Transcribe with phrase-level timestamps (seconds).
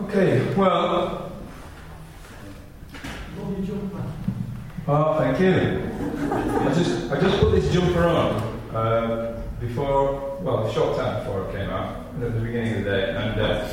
[0.00, 1.30] Okay, well.
[4.86, 5.90] Oh, thank you.
[6.30, 8.34] I just, I just put this jumper on
[8.74, 12.90] uh, before, well, a short time before it came out, at the beginning of the
[12.90, 13.68] day, and uh,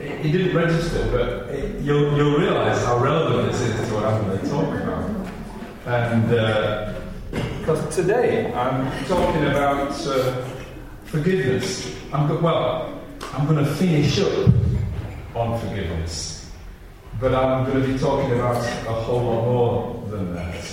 [0.00, 4.04] it, it didn't register, but it, you'll, you'll realise how relevant this is to what
[4.04, 5.10] I'm going to talk about.
[5.86, 6.28] And
[7.60, 10.44] because uh, today I'm talking about uh,
[11.04, 11.96] forgiveness.
[12.12, 13.00] I'm go- well,
[13.34, 14.52] I'm going to finish up
[15.34, 16.50] on forgiveness,
[17.20, 20.64] but I'm going to be talking about a whole lot more than that.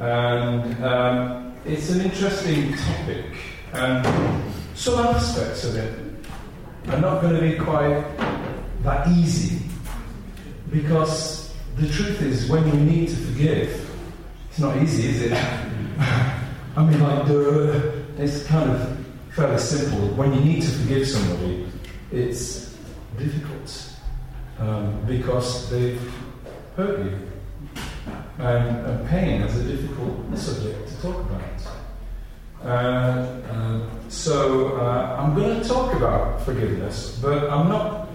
[0.00, 3.26] And um, it's an interesting topic,
[3.72, 5.98] and some aspects of it
[6.88, 8.04] are not going to be quite
[8.82, 9.64] that easy
[10.70, 13.90] because the truth is, when you need to forgive,
[14.50, 15.32] it's not easy, is it?
[16.76, 17.26] I mean, like,
[18.18, 20.08] it's kind of fairly simple.
[20.08, 21.66] When you need to forgive somebody,
[22.12, 22.73] it's
[23.18, 23.94] difficult
[24.58, 26.00] um, because they've
[26.76, 27.18] hurt you.
[28.38, 31.42] And, and, pain is a difficult subject to talk about.
[32.64, 38.08] Uh, uh, so uh, I'm going to talk about forgiveness, but I'm not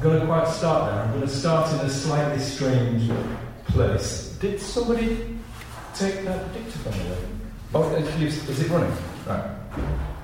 [0.00, 1.02] going to quite start there.
[1.02, 3.10] I'm going to start in a slightly strange
[3.66, 4.36] place.
[4.40, 5.38] Did somebody
[5.94, 7.18] take that dictaphone away?
[7.74, 8.92] Oh, is it running?
[9.26, 9.50] Right.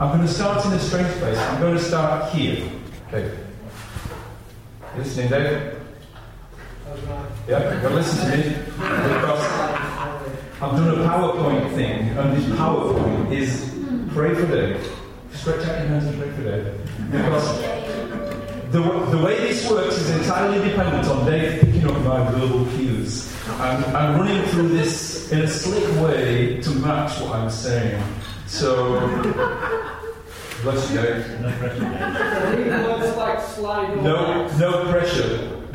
[0.00, 1.38] I'm going to start in a strange place.
[1.38, 2.68] I'm going to start here.
[3.08, 3.43] Okay.
[4.96, 5.80] Listening, David?
[7.48, 8.56] Yeah, well, listen to me.
[10.60, 13.74] I've done a PowerPoint thing, and this PowerPoint is
[14.12, 14.88] pray for Dave.
[15.32, 17.10] Stretch out your hands and pray for Dave.
[17.10, 17.60] Because
[18.70, 18.80] the,
[19.16, 23.34] the way this works is entirely dependent on Dave picking up my verbal cues.
[23.58, 28.00] I'm, I'm running through this in a slick way to match what I'm saying.
[28.46, 29.00] So,
[30.64, 31.40] bless you, Dave.
[31.40, 32.66] No pressure, Dave.
[34.02, 35.60] No, no pressure.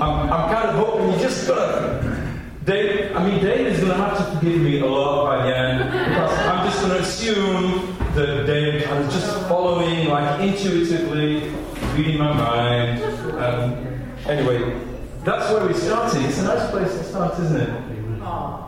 [0.00, 2.22] I'm, I'm kind of hoping you just gotta.
[2.64, 5.56] Dave, I mean, Dave is going to have to forgive me a lot by the
[5.56, 11.48] end because I'm just going to assume that Dave is just following, like, intuitively
[11.96, 13.02] reading my mind.
[13.36, 14.80] Um, anyway,
[15.24, 16.22] that's where we're starting.
[16.22, 17.68] It's a nice place to start, isn't it?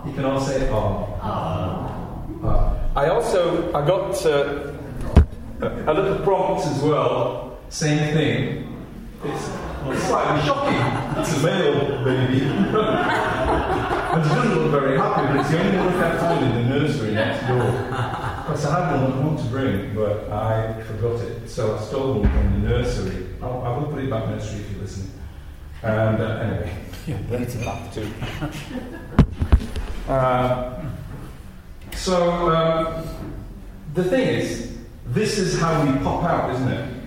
[0.06, 1.18] You can all say oh.
[1.22, 4.73] Uh, I also I got uh,
[5.60, 7.58] a little prompt as well.
[7.68, 8.86] Same thing.
[9.24, 9.50] It's,
[9.86, 11.20] it's slightly shocking.
[11.20, 12.44] It's a male baby.
[12.44, 16.78] and she doesn't look very happy, but it's the only one I find in the
[16.78, 17.72] nursery next door.
[18.44, 21.48] Because I had one, to bring, but I forgot it.
[21.48, 23.26] So I stole one from the nursery.
[23.42, 25.10] I'll, I will put it back in the nursery if you listen.
[25.82, 26.76] And uh, anyway,
[27.06, 28.10] yeah, then it's enough too.
[30.08, 30.82] uh,
[31.94, 33.08] so um,
[33.94, 34.73] the thing is,
[35.06, 37.02] this is how we pop out, isn't it?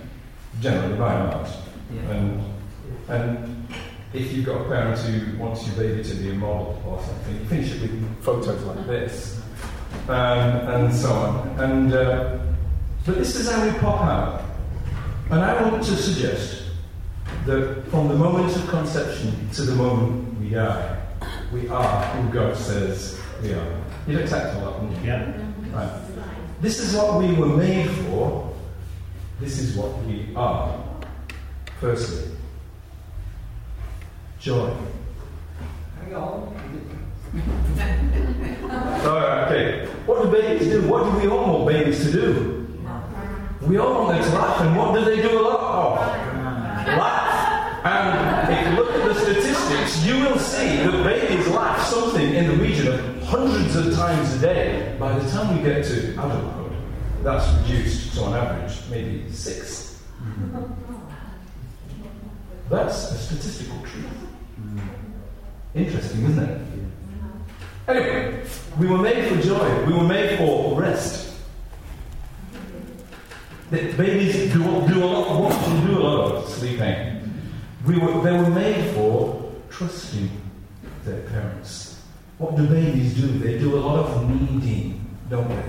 [0.60, 1.50] Generally, by and large.
[1.94, 2.10] Yeah.
[2.10, 2.44] And,
[3.08, 3.68] and
[4.12, 7.34] if you've got a parent who wants your baby to be a model or something,
[7.36, 9.40] you finish it with photos like this
[10.08, 10.14] um,
[10.68, 11.60] and so on.
[11.60, 12.38] And uh,
[13.04, 14.44] but this is how we pop out.
[15.30, 16.64] And I want to suggest
[17.44, 20.98] that from the moment of conception to the moment we die,
[21.52, 23.82] we are who God says we are.
[24.06, 25.08] You'd accept all that, wouldn't you?
[25.08, 25.32] Yeah.
[25.72, 26.07] Right.
[26.60, 28.52] This is what we were made for.
[29.38, 30.84] This is what we are.
[31.80, 32.32] Firstly,
[34.40, 34.72] joy.
[36.00, 36.54] Hang on.
[39.06, 39.86] Alright, okay.
[40.06, 40.88] What do babies do?
[40.88, 42.66] What do we all want babies to do?
[43.62, 45.98] We all want them to laugh, and what do they do a lot of?
[46.88, 47.84] Laugh.
[47.84, 52.48] And if you look at the statistics, you will see that babies laugh something in
[52.48, 54.96] the region of hundreds of times a day.
[54.98, 56.72] By the time we get to adulthood,
[57.22, 60.02] that's reduced to, on average, maybe six.
[62.70, 64.06] That's a statistical truth.
[65.74, 66.60] Interesting, isn't it?
[67.86, 68.44] Anyway,
[68.78, 69.84] we were made for joy.
[69.84, 71.34] We were made for rest.
[73.70, 77.30] The babies do, do a lot, want to do a lot of sleeping.
[77.84, 80.30] We were, they were made for trusting
[81.04, 81.87] their parents.
[82.38, 83.26] What do babies do?
[83.26, 85.64] They do a lot of needing, don't they?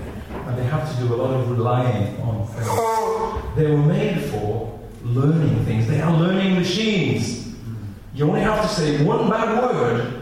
[0.46, 3.56] And they have to do a lot of relying on things.
[3.56, 5.88] They were made for learning things.
[5.88, 7.54] They are learning machines.
[8.14, 10.20] You only have to say one bad word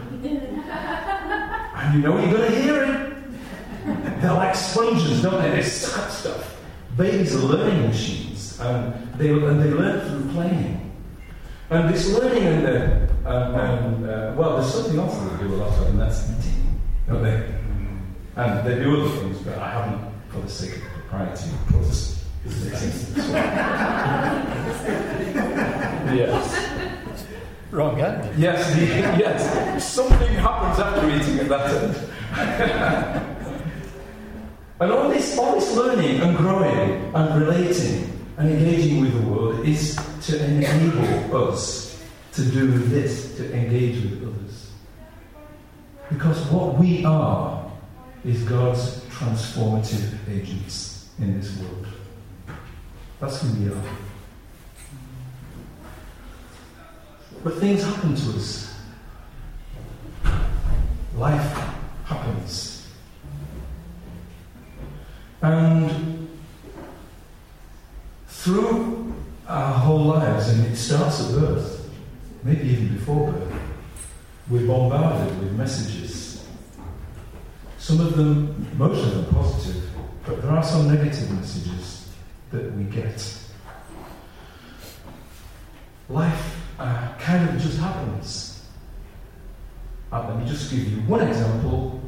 [1.79, 4.21] and you know you're going to hear it.
[4.21, 5.49] They're like sponges, don't they?
[5.49, 6.61] They suck up stuff.
[6.97, 10.88] Babies are learning machines, and they, and they learn through playing.
[11.71, 15.57] And this learning and the, uh, and, uh, well, there's something else they do a
[15.57, 17.45] lot of, and that's eating, don't they?
[18.37, 22.25] And they do other things, but I haven't, for the sake of propriety, put this.
[26.15, 26.69] yes.
[27.69, 28.39] Wrong end.
[28.39, 28.85] Yes, the,
[29.19, 29.93] yes.
[29.93, 31.95] Something happens after eating at that end.
[34.81, 39.67] and all this, all this learning and growing and relating and engaging with the world
[39.67, 39.99] is
[40.29, 41.99] to enable us
[42.33, 44.71] to do this, to engage with others.
[46.09, 47.71] Because what we are
[48.23, 51.87] is God's transformative agents in this world.
[53.19, 53.83] That's who we are.
[57.43, 58.75] But things happen to us.
[61.15, 61.57] Life
[62.05, 62.87] happens.
[65.41, 66.29] And
[68.27, 69.09] through
[69.49, 71.89] our whole lives, and it starts at birth,
[72.43, 73.53] maybe even before birth,
[74.47, 76.47] we're bombarded with messages.
[77.79, 79.89] Some of them, most of them positive,
[80.25, 82.09] but there are some negative messages
[82.51, 83.37] that we get.
[86.09, 88.67] Life uh, kind of just happens.
[90.11, 91.99] Uh, let me just give you one example.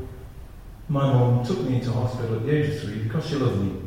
[0.90, 3.82] My mom took me into hospital at the age of three because she loved me.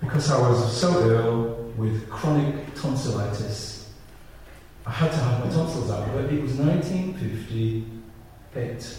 [0.00, 3.90] Because I was so ill with chronic tonsillitis,
[4.84, 6.08] I had to have my tonsils out.
[6.12, 8.96] But it was 1958.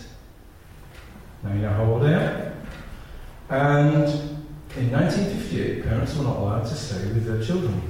[1.43, 2.53] Now you know how old I am.
[3.49, 4.07] And
[4.77, 7.81] in 1958, parents were not allowed to stay with their children.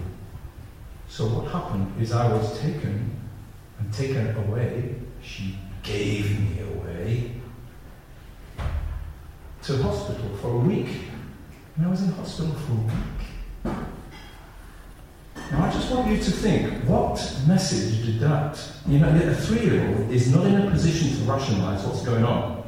[1.08, 3.12] So what happened is I was taken
[3.80, 4.96] and taken away.
[5.22, 7.32] She gave me away
[9.64, 10.88] to hospital for a week.
[11.76, 12.94] And I was in hospital for a week.
[15.51, 17.16] Now I just want you to think, what
[17.48, 18.62] message did that?
[18.88, 22.63] You know, a three-year-old is not in a position to rationalize what's going on.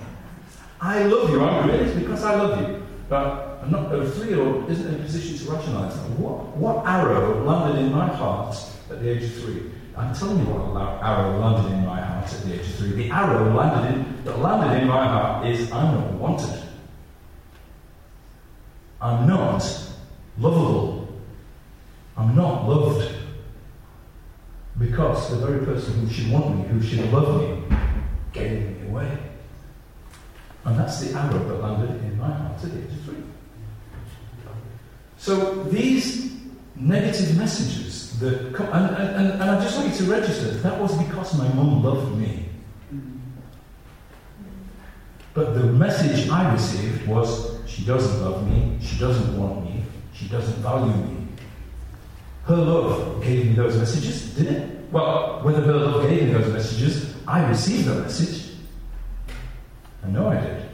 [0.79, 2.83] I love you, I'm doing because I love you.
[3.07, 6.09] But I'm not, a three-year-old isn't in a position to rationalise that.
[6.17, 8.55] What, what arrow landed in my heart
[8.89, 9.71] at the age of three?
[9.95, 12.91] I'm telling you what arrow landed in my heart at the age of three.
[12.93, 16.63] The arrow landed in, that landed in my heart is I'm not wanted.
[18.99, 19.63] I'm not
[20.39, 21.00] lovable.
[22.21, 23.15] I'm not loved.
[24.77, 27.63] Because the very person who should want me, who should love me,
[28.31, 29.17] gave me away.
[30.65, 33.23] And that's the arrow that landed in my heart at age three.
[35.17, 36.35] So these
[36.75, 40.95] negative messages that come, and, and, and I just want you to register that was
[40.97, 42.49] because my mum loved me.
[45.33, 49.83] But the message I received was she doesn't love me, she doesn't want me,
[50.13, 51.20] she doesn't value me.
[52.51, 54.91] Her love gave me those messages, didn't it?
[54.91, 58.57] Well, whether her love gave me those messages, I received the message.
[60.03, 60.65] I know I did.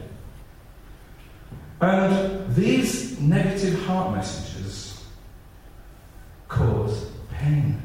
[1.80, 5.04] And these negative heart messages
[6.48, 7.80] cause pain.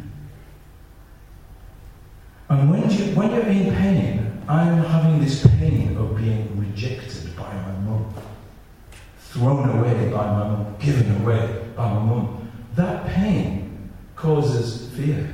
[2.49, 7.53] And when, you, when you're in pain, I'm having this pain of being rejected by
[7.53, 8.11] my mum,
[9.19, 12.49] thrown away by my mum, given away by my mum.
[12.73, 13.62] That pain
[14.23, 15.29] causes fear.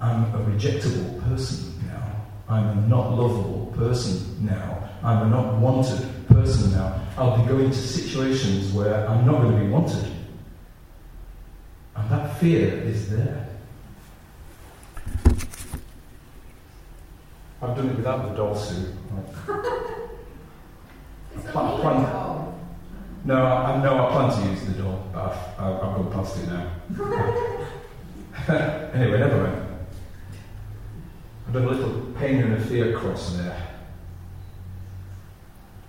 [0.00, 2.26] I'm a rejectable person now.
[2.48, 4.88] I'm a not lovable person now.
[5.02, 7.02] I'm a not wanted person now.
[7.18, 10.06] I'll be going to situations where I'm not going to be wanted.
[11.96, 13.48] And that fear is there.
[17.60, 18.94] I've done it without the doll suit.
[21.46, 22.25] Pl- plan-
[23.26, 26.48] no, I, no, I plan to use the door, but I've, I've, gone past it
[26.48, 26.70] now.
[28.94, 29.66] anyway, never mind.
[31.46, 33.68] I've done a little pain and a fear cross there.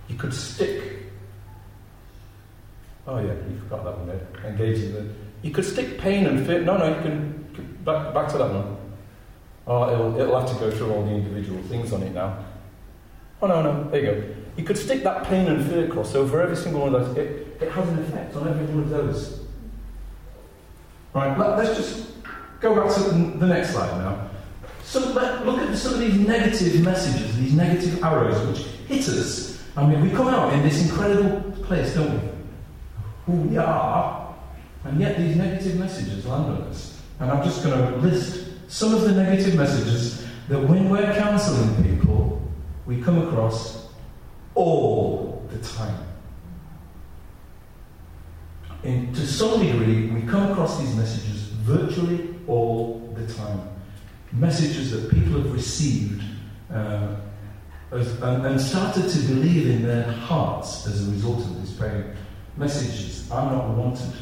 [0.08, 0.82] You could stick.
[3.06, 4.50] Oh yeah, you forgot that one there.
[4.50, 5.08] Engaging the.
[5.42, 6.60] You could stick pain and fear.
[6.60, 7.38] No, no, you can
[7.84, 8.76] back back to that one.
[9.66, 12.44] Oh, it'll it'll have to go through all the individual things on it now.
[13.40, 14.34] Oh no, no, there you go.
[14.58, 17.16] You could stick that pain and fear cross over every single one of those.
[17.16, 19.40] It, it has an effect on every one of those.
[21.14, 22.10] Right, let, us just
[22.60, 24.28] go back to the, the next slide now.
[24.84, 29.48] So let, look at some of these negative messages, these negative arrows which hit us
[29.78, 32.28] I mean, we come out in this incredible place, don't we?
[33.26, 34.34] Who we are,
[34.82, 37.00] and yet these negative messages land on us.
[37.20, 41.80] And I'm just going to list some of the negative messages that when we're counseling
[41.84, 42.42] people,
[42.86, 43.77] we come across
[44.58, 46.04] all the time.
[48.82, 53.60] And to some degree, we come across these messages virtually all the time.
[54.32, 56.22] Messages that people have received
[56.72, 57.14] uh,
[57.92, 62.04] as, and, and, started to believe in their hearts as a result of this praying
[62.56, 63.30] messages.
[63.30, 64.12] I'm not wanted.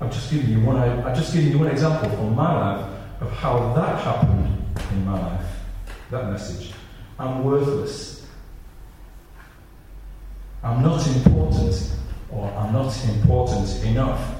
[0.00, 0.76] I've just given you one.
[0.76, 5.04] I, I've just given you one example from my life of how that happened in
[5.04, 5.46] my life.
[6.10, 6.72] That message.
[7.18, 8.21] I'm worthless.
[10.62, 11.92] I'm not important,
[12.30, 14.36] or I'm not important enough.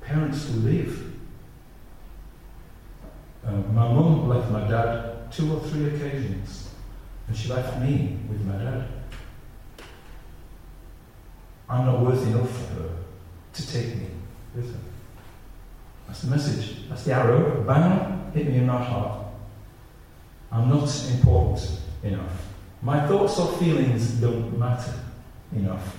[0.00, 1.14] Parents leave.
[3.46, 6.70] Uh, my mum left my dad two or three occasions,
[7.28, 8.88] and she left me with my dad.
[11.68, 12.90] I'm not worth enough for her
[13.52, 14.08] to take me
[14.56, 14.80] with her.
[16.08, 16.88] That's the message.
[16.88, 17.62] That's the arrow.
[17.62, 19.26] Bang, hit me in my heart.
[20.50, 22.48] I'm not important enough.
[22.82, 24.94] My thoughts or feelings don't matter
[25.54, 25.96] enough.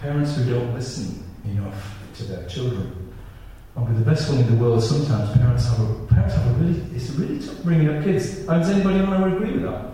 [0.00, 3.14] Parents who don't listen enough to their children.
[3.76, 4.82] I'll be the best one in the world.
[4.82, 8.38] Sometimes parents have a parents have a really it's really tough bringing up kids.
[8.38, 9.84] And does anybody want to agree with that?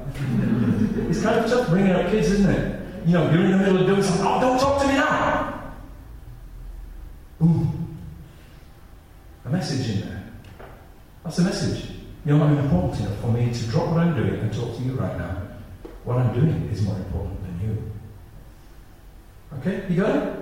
[1.11, 3.07] it's kind of tough bringing up kids, isn't it?
[3.07, 4.27] You know, you're in the middle of doing something.
[4.27, 5.73] Oh, don't talk to me now.
[7.43, 7.69] Ooh,
[9.45, 10.33] a message in there.
[11.23, 11.91] That's a message.
[12.25, 14.93] You're not important enough for me to drop what I'm doing and talk to you
[14.93, 15.44] right now.
[16.05, 17.93] What I'm doing is more important than you.
[19.59, 20.39] Okay, you got it?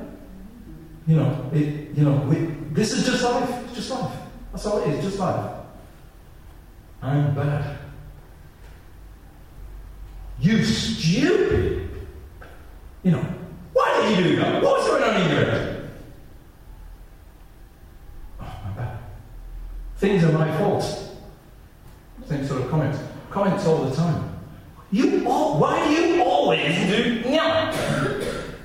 [1.07, 2.37] You know, it, you know, we,
[2.73, 3.64] this is just life.
[3.64, 4.12] It's just life.
[4.50, 5.52] That's all it is, just life.
[7.00, 7.78] I'm bad.
[10.40, 11.90] You stupid.
[13.02, 13.25] You know,
[13.73, 14.62] why did you do that?
[14.62, 15.90] What's going on in your head?
[18.40, 18.99] Oh, I'm bad.
[19.97, 20.83] Things are my fault.
[22.26, 22.99] Same sort of comments.
[23.31, 24.31] Comments all the time.
[24.92, 27.70] You all, why do you always do yeah?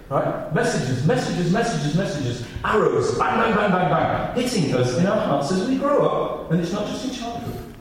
[0.10, 0.54] Right?
[0.54, 5.52] Messages, messages, messages, messages, arrows, bang, bang, bang, bang, bang, hitting us in our hearts
[5.54, 7.74] as we grow up, and it's not just in childhood.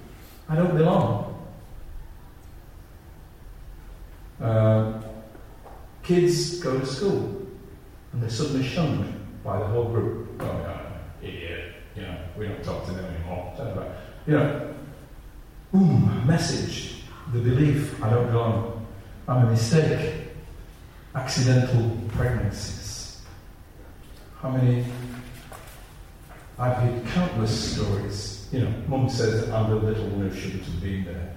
[0.49, 1.45] I don't belong.
[4.41, 5.03] Uh,
[6.03, 7.47] kids go to school,
[8.12, 9.12] and they're suddenly shunned
[9.43, 10.29] by the whole group.
[10.41, 10.81] Oh, no,
[11.21, 11.75] idiot.
[11.97, 13.55] You know, we don't talk to them anymore.
[14.26, 14.75] You know,
[15.73, 16.96] boom, message,
[17.37, 18.87] the belief, I don't belong.
[19.28, 20.28] I'm a mistake
[21.14, 23.23] accidental pregnancies.
[24.40, 24.85] How many?
[26.59, 28.49] I've heard countless stories.
[28.52, 31.33] You know, mum says I'm the little one who shouldn't have been there.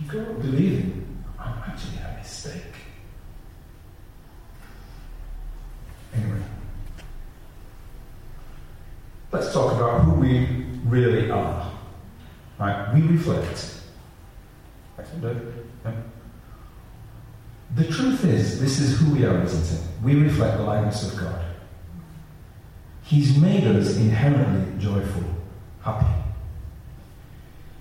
[0.00, 2.62] You grow up believing I'm actually a mistake.
[6.14, 6.42] Anyway,
[9.32, 10.46] let's talk about who we
[10.84, 11.63] really are.
[12.58, 12.94] Right?
[12.94, 13.80] We reflect.
[17.74, 19.84] The truth is, this is who we are, isn't it?
[20.02, 21.44] We reflect the likeness of God.
[23.02, 25.24] He's made us inherently joyful,
[25.82, 26.06] happy.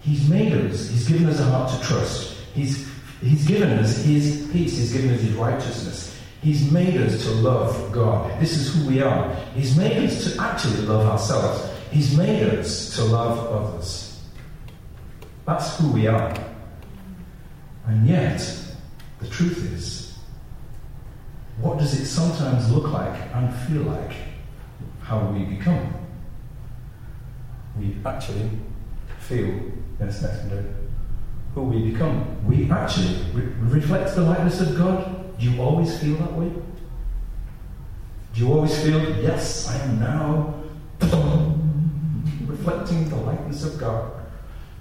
[0.02, 2.36] He's made us, He's given us a heart to trust.
[2.54, 2.90] He's,
[3.22, 6.20] he's given us His peace, He's given us His righteousness.
[6.42, 8.38] He's made us to love God.
[8.42, 9.34] This is who we are.
[9.56, 11.72] He's made us to actually love ourselves.
[11.90, 14.13] He's made us to love others.
[15.46, 16.34] That's who we are.
[17.86, 18.40] And yet,
[19.20, 20.18] the truth is,
[21.60, 24.14] what does it sometimes look like and feel like
[25.02, 25.94] how we become?
[27.78, 28.50] We actually
[29.20, 29.60] feel,
[30.00, 30.44] yes, next
[31.54, 32.46] who we become.
[32.48, 35.38] We actually re- reflect the likeness of God.
[35.40, 36.50] Do you always feel that way?
[38.34, 40.56] Do you always feel, yes, I am now
[42.48, 44.23] reflecting the likeness of God?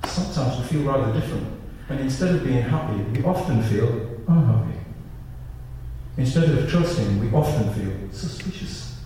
[0.06, 1.46] Sometimes we feel rather different.
[1.88, 3.88] And instead of being happy, we often feel
[4.28, 4.78] unhappy.
[6.16, 9.00] Instead of trusting, we often feel suspicious.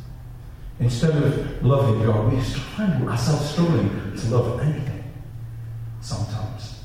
[0.79, 5.05] Instead of loving God, we find ourselves struggling to love anything
[6.01, 6.83] sometimes.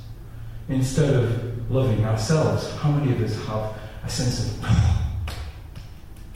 [0.70, 4.70] Instead of loving ourselves, how many of us have a sense of,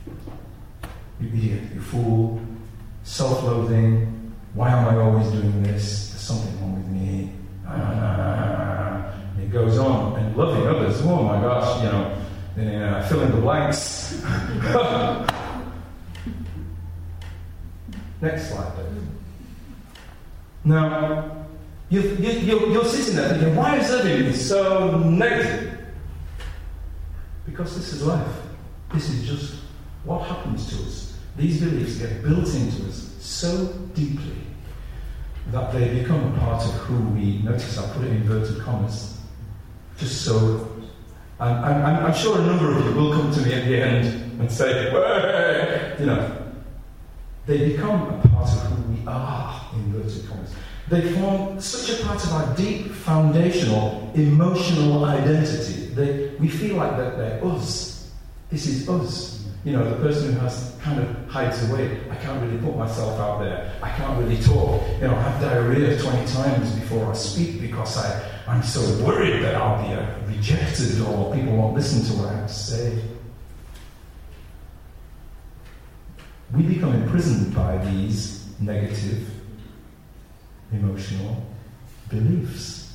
[1.22, 2.42] you idiot, you fool,
[3.04, 6.10] self loathing, why am I always doing this?
[6.10, 7.32] There's something wrong with me.
[7.68, 10.20] And it goes on.
[10.20, 12.12] And loving others, oh my gosh, you know,
[12.86, 14.22] uh, fill in the blanks.
[18.22, 19.04] Next slide, please.
[20.64, 21.46] Now,
[21.90, 25.86] you, you, you're, you're sitting there thinking, why is everything so negative?
[27.46, 28.28] Because this is life.
[28.94, 29.62] This is just
[30.04, 31.18] what happens to us.
[31.36, 34.45] These beliefs get built into us so deeply
[35.52, 37.78] that they become a part of who we notice.
[37.78, 39.20] I put it in inverted commas.
[39.98, 40.72] Just so.
[41.40, 44.40] And, and I'm sure a number of you will come to me at the end
[44.40, 45.96] and say, Way!
[46.00, 46.46] you know,
[47.46, 50.54] they become a part of who we are, in inverted commas.
[50.88, 55.88] They form such a part of our deep, foundational, emotional identity.
[55.88, 58.12] They, we feel like that they're us.
[58.52, 59.35] This is us.
[59.66, 62.00] You know, the person who has kind of hides away.
[62.12, 63.74] I can't really put myself out there.
[63.82, 64.80] I can't really talk.
[65.02, 69.42] You know, I have diarrhea 20 times before I speak because I, I'm so worried
[69.42, 73.02] that I'll be uh, rejected or people won't listen to what I have to say.
[76.54, 79.28] We become imprisoned by these negative
[80.72, 81.44] emotional
[82.08, 82.94] beliefs.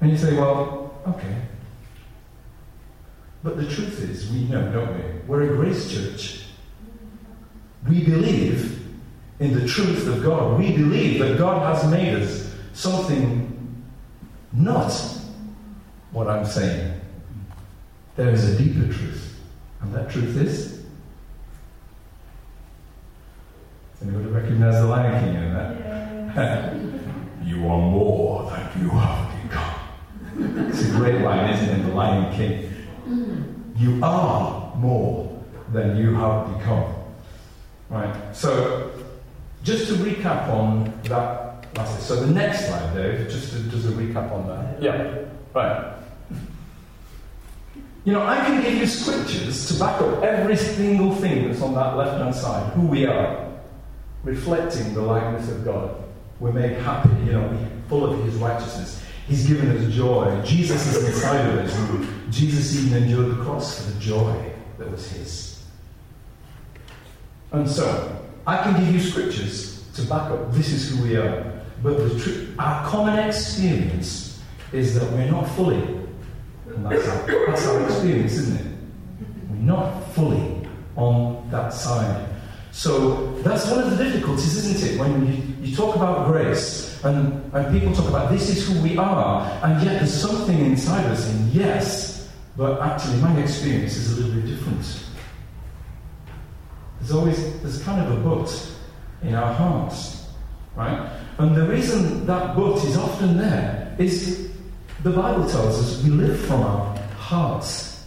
[0.00, 1.36] And you say, well, okay,
[3.42, 5.20] but the truth is, we know, don't we?
[5.26, 6.44] We're a grace church.
[7.88, 8.86] We believe
[9.38, 10.58] in the truth of God.
[10.58, 13.48] We believe that God has made us something
[14.52, 14.92] not
[16.10, 17.00] what I'm saying.
[18.16, 19.38] There is a deeper truth.
[19.80, 20.84] And that truth is?
[23.92, 26.74] Does anybody recognize the Lion King in that?
[27.44, 30.68] you are more than you have become.
[30.68, 31.82] It's a great line, isn't it?
[31.84, 32.67] The Lion King.
[33.78, 35.40] You are more
[35.72, 36.94] than you have become.
[37.88, 38.36] Right?
[38.36, 38.90] So,
[39.62, 41.64] just to recap on that.
[42.00, 44.82] So, the next slide, Dave, just to, just a recap on that.
[44.82, 45.94] Yeah, right.
[48.04, 51.74] You know, I can give you scriptures to back up every single thing that's on
[51.74, 53.46] that left hand side, who we are,
[54.24, 55.94] reflecting the likeness of God.
[56.40, 59.04] We're made happy, you know, full of His righteousness.
[59.28, 60.40] He's given us joy.
[60.44, 62.17] Jesus is inside of us.
[62.30, 65.64] Jesus even endured the cross for the joy that was his.
[67.52, 71.62] And so, I can give you scriptures to back up this is who we are.
[71.82, 74.40] But tr- our common experience
[74.72, 75.82] is that we're not fully.
[76.66, 78.72] And that's our, that's our experience, isn't it?
[79.50, 80.66] We're not fully
[80.96, 82.28] on that side.
[82.72, 85.00] So that's one of the difficulties, isn't it?
[85.00, 88.96] When you, you talk about grace and, and people talk about this is who we
[88.96, 92.17] are, and yet there's something inside us saying, yes,
[92.58, 95.04] but actually my experience is a little bit different.
[96.98, 98.72] There's always, there's kind of a but
[99.22, 100.26] in our hearts,
[100.74, 101.08] right?
[101.38, 104.50] And the reason that but is often there is
[105.04, 108.04] the Bible tells us we live from our hearts.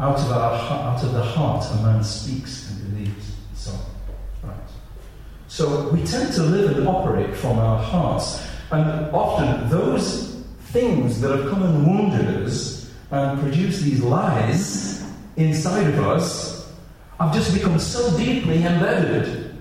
[0.00, 3.36] Out of, our, out of the heart a man speaks and believes.
[3.54, 3.70] So
[4.42, 4.56] right.
[5.46, 8.44] so we tend to live and operate from our hearts.
[8.72, 10.42] And often those
[10.72, 12.73] things that have come and wounded us
[13.10, 15.04] and produce these lies
[15.36, 16.72] inside of us
[17.18, 19.56] have just become so deeply embedded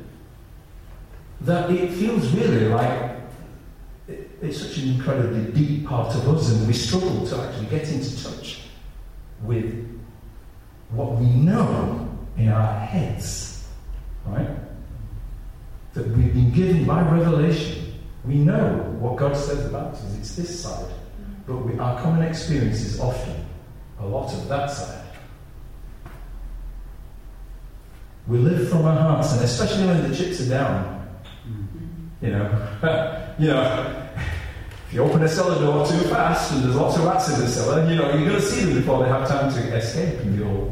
[1.41, 3.11] that it feels really like
[4.07, 8.23] it's such an incredibly deep part of us, and we struggle to actually get into
[8.23, 8.63] touch
[9.43, 9.89] with
[10.89, 13.65] what we know in our heads,
[14.25, 14.49] right?
[15.93, 17.93] that we've been given by revelation.
[18.25, 20.17] We know what God says about us.
[20.17, 20.91] It's this side.
[21.45, 23.45] But we, our common experience is often
[23.99, 25.03] a lot of that side.
[28.27, 31.07] We live from our hearts, and especially when the chips are down.
[32.21, 34.11] You know, you know,
[34.87, 37.47] if you open a cellar door too fast and there's lots of rats in the
[37.47, 40.39] cellar, you know, you're going to see them before they have time to escape, and
[40.39, 40.71] you're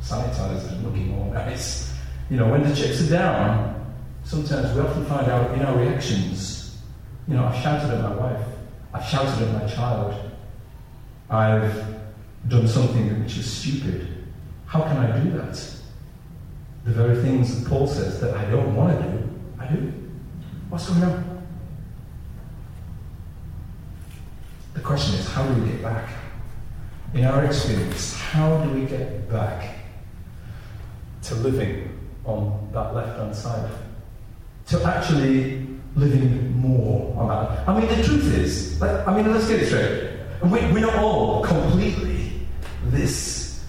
[0.00, 1.92] sanitized and looking all nice.
[2.30, 6.78] You know, when the chips are down, sometimes we often find out in our reactions,
[7.26, 8.46] you know, I've shouted at my wife,
[8.94, 10.14] I've shouted at my child,
[11.28, 11.84] I've
[12.48, 14.08] done something which is stupid.
[14.66, 15.54] How can I do that?
[16.84, 19.92] The very things that Paul says that I don't want to do, I do.
[20.68, 21.46] What's going on?
[24.74, 26.08] The question is, how do we get back?
[27.14, 29.76] In our experience, how do we get back
[31.22, 33.70] to living on that left hand side?
[34.66, 37.68] to actually living more on that.
[37.68, 40.10] I mean, the truth is, like, I mean, let's get it straight.
[40.42, 42.32] We, we're not all completely
[42.86, 43.64] this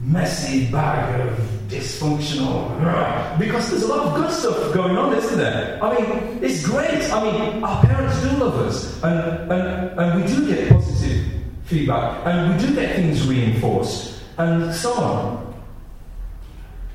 [0.00, 5.78] messy bag of dysfunctional, because there's a lot of good stuff going on, isn't there?
[5.82, 7.12] I mean, it's great.
[7.12, 11.26] I mean, our parents do love us, and, and, and we do get positive
[11.64, 15.54] feedback, and we do get things reinforced, and so on.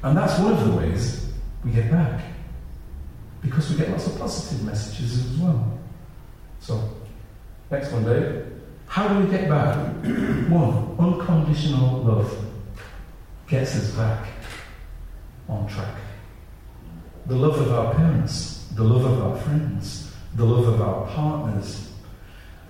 [0.02, 1.32] And that's one of the ways
[1.64, 2.22] we get back
[3.44, 5.80] because we get lots of positive messages as well.
[6.60, 6.90] So,
[7.70, 8.46] next one, Dave.
[8.88, 9.76] How do we get back?
[10.50, 12.46] one, unconditional love
[13.48, 14.28] gets us back
[15.50, 15.96] on track.
[17.26, 21.92] The love of our parents, the love of our friends, the love of our partners.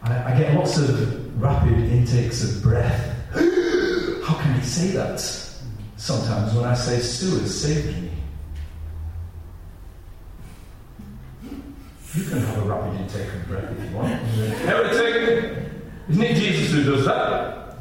[0.01, 3.15] I, I get lots of rapid intakes of breath.
[4.25, 5.19] How can he say that?
[5.97, 8.11] Sometimes when I say, Sue has saved me.
[12.15, 14.13] You can have a rapid intake of breath if you want.
[14.13, 15.67] Heretic!
[16.09, 17.77] Isn't it Jesus who does that?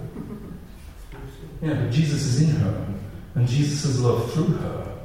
[1.60, 2.86] Yeah, but Jesus is in her.
[3.34, 4.98] And Jesus' love through her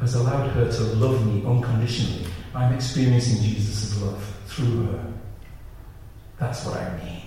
[0.00, 2.26] has allowed her to love me unconditionally.
[2.54, 5.12] I'm experiencing Jesus' love through her.
[6.38, 7.22] That's what I mean.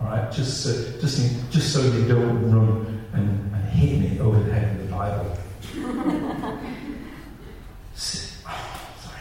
[0.00, 4.40] All right, just so, just just so you don't run and, and hit me over
[4.40, 5.36] the head with the Bible.
[8.46, 9.20] oh, sorry.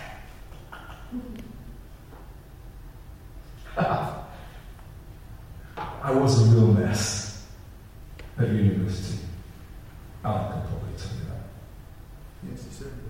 [3.78, 4.26] I
[6.12, 7.46] was a real mess
[8.40, 9.20] at university.
[10.24, 11.44] Alan can probably tell you that.
[12.50, 13.08] Yes, he certainly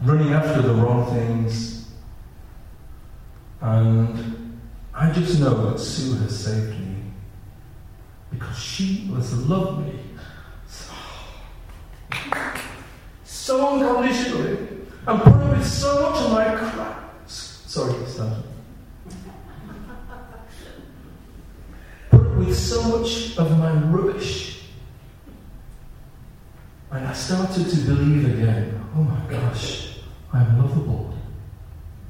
[0.06, 1.88] Running after the wrong things.
[3.60, 4.58] And
[4.94, 6.96] I just know that Sue has saved me
[8.30, 9.98] because she has loved me
[10.68, 10.92] so,
[13.24, 14.58] so unconditionally
[15.06, 17.28] and put up with so much of my crap.
[17.28, 18.42] Sorry, Stanton.
[22.36, 24.62] with so much of my rubbish.
[26.90, 29.98] And I started to believe again oh my gosh,
[30.32, 31.14] I'm lovable.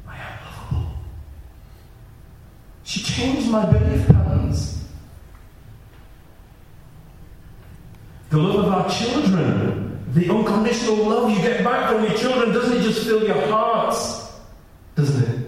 [0.07, 0.94] I am lovable.
[2.85, 4.85] She changed my belief patterns.
[8.31, 12.76] The love of our children, the unconditional love you get back from your children, doesn't
[12.79, 14.33] it just fill your hearts?
[14.96, 15.46] Doesn't it?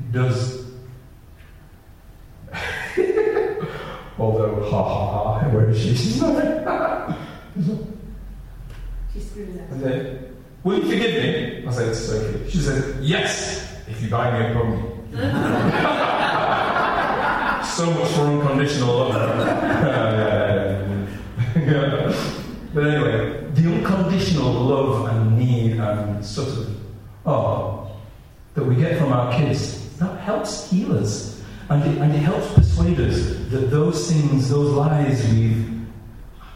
[0.00, 0.66] It does.
[4.18, 5.94] Although, ha ha ha, where is she?
[5.94, 7.16] She's not
[9.12, 10.32] She's screaming at I said,
[10.64, 11.61] Will you forgive me?
[11.72, 12.50] I said, It's okay.
[12.50, 14.82] She said, Yes, if you buy me a pony.
[17.66, 19.14] so much for unconditional love.
[21.56, 22.28] yeah.
[22.74, 26.74] But anyway, the unconditional love and need and sort of,
[27.26, 27.90] oh,
[28.54, 31.42] that we get from our kids, that helps heal us.
[31.68, 33.16] And it, and it helps persuade us
[33.50, 35.82] that those things, those lies we've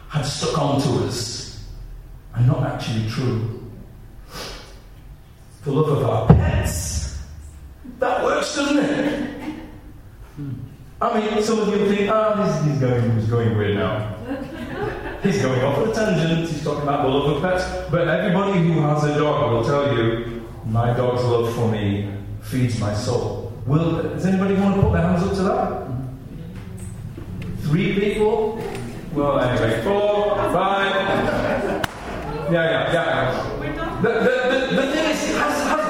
[0.09, 1.63] had stuck onto us
[2.33, 3.63] are not actually true.
[5.65, 7.19] The love of our pets,
[8.55, 9.55] that works, doesn't it?
[10.99, 14.15] I mean, some of you think, ah, oh, he's, going, he's going weird now.
[15.21, 17.89] He's going off on a tangent, he's talking about the love of pets.
[17.91, 22.79] But everybody who has a dog will tell you, my dog's love for me feeds
[22.79, 23.53] my soul.
[23.65, 25.87] Will, does anybody want to put their hands up to that?
[27.61, 28.61] Three people?
[29.13, 30.93] Well, anyway, four, five.
[32.49, 34.01] Yeah, yeah, yeah.
[34.01, 35.86] The, the, the, the thing is, has, has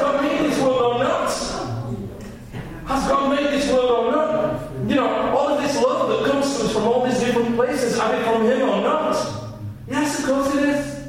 [2.87, 4.61] Has God made this world or not?
[4.87, 7.99] You know, all of this love that comes to us from all these different places,
[7.99, 9.53] are they from Him or not?
[9.89, 11.07] Yes, of course it is.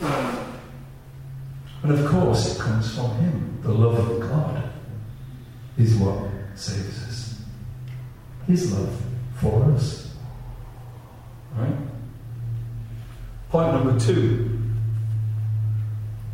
[0.00, 0.38] Um,
[1.82, 4.70] and of course, it comes from Him, the love of God
[5.76, 7.40] is what saves us.
[8.46, 8.96] His love
[9.40, 10.14] for us.
[11.56, 11.74] Right?
[13.50, 14.56] Point number two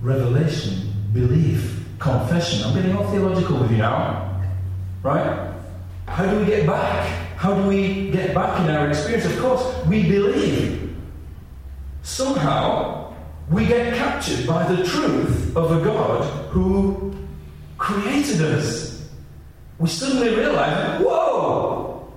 [0.02, 2.64] revelation, belief, confession.
[2.64, 4.40] I'm getting all theological with you now.
[5.02, 5.52] Right?
[6.07, 7.09] How do we get back?
[7.37, 9.26] How do we get back in our experience?
[9.26, 10.96] Of course, we believe.
[12.02, 13.14] Somehow,
[13.50, 17.14] we get captured by the truth of a God who
[17.78, 18.94] created us
[19.78, 22.12] we suddenly realize, whoa,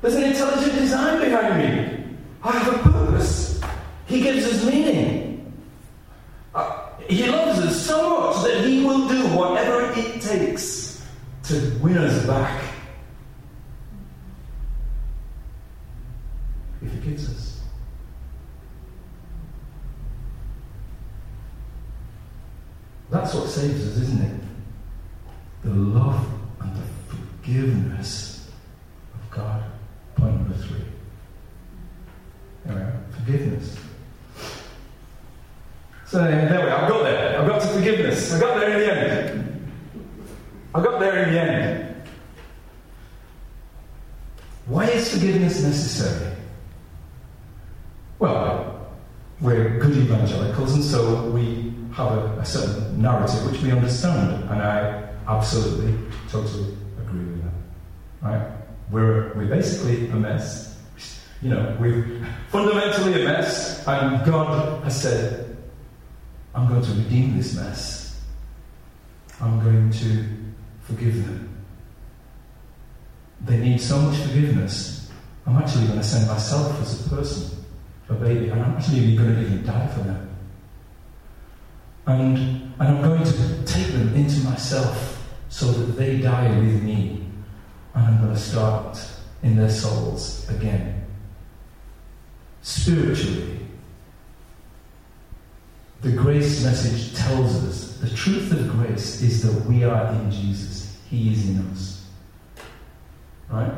[0.00, 2.04] there's an intelligent design behind me.
[2.42, 3.60] I have a purpose.
[4.06, 5.25] He gives us meaning.
[7.08, 11.06] He loves us so much that he will do whatever it takes
[11.44, 12.64] to win us back.
[16.82, 17.60] If he gives us.
[23.10, 24.40] That's what saves us, isn't it?
[25.62, 26.28] The love
[26.60, 28.50] and the forgiveness
[29.14, 29.62] of God.
[30.16, 30.84] Point number three.
[32.66, 33.76] Anyway, forgiveness.
[36.06, 36.84] So there we are.
[36.84, 37.40] I got there.
[37.40, 38.32] I got to forgiveness.
[38.32, 39.72] I got there in the end.
[40.74, 42.02] I got there in the end.
[44.66, 46.34] Why is forgiveness necessary?
[48.18, 48.88] Well,
[49.40, 54.62] we're good evangelicals, and so we have a, a certain narrative which we understand, and
[54.62, 55.94] I absolutely,
[56.28, 58.28] totally agree with that.
[58.28, 58.52] Right?
[58.90, 60.78] We're, we're basically a mess.
[61.42, 65.45] You know, we're fundamentally a mess, and God has said,
[66.56, 68.18] I'm going to redeem this mess.
[69.42, 70.24] I'm going to
[70.80, 71.54] forgive them.
[73.44, 75.10] They need so much forgiveness.
[75.46, 77.64] I'm actually going to send myself as a person,
[78.08, 80.34] a baby, and I'm actually going to even die for them.
[82.06, 87.28] And, and I'm going to take them into myself so that they die with me.
[87.94, 88.98] And I'm going to start
[89.42, 91.04] in their souls again.
[92.62, 93.65] Spiritually,
[96.02, 100.98] the grace message tells us the truth of grace is that we are in Jesus,
[101.10, 102.06] He is in us.
[103.48, 103.72] Right?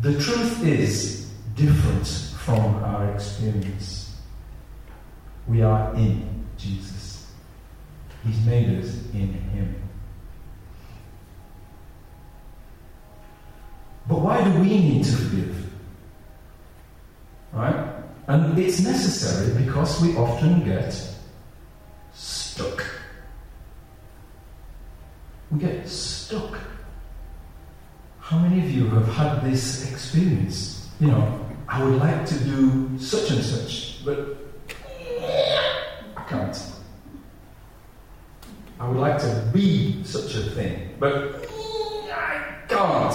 [0.00, 2.06] The truth is different
[2.38, 4.16] from our experience.
[5.48, 7.26] We are in Jesus,
[8.24, 9.74] He's made us in Him.
[14.06, 15.70] But why do we need to forgive?
[17.52, 17.94] Right?
[18.28, 21.17] And it's necessary because we often get
[22.58, 22.84] stuck.
[25.52, 26.58] We get stuck.
[28.18, 30.90] How many of you have had this experience?
[30.98, 34.36] You know, I would like to do such and such, but
[36.16, 36.60] I can't.
[38.80, 41.48] I would like to be such a thing, but
[42.10, 43.14] I can't.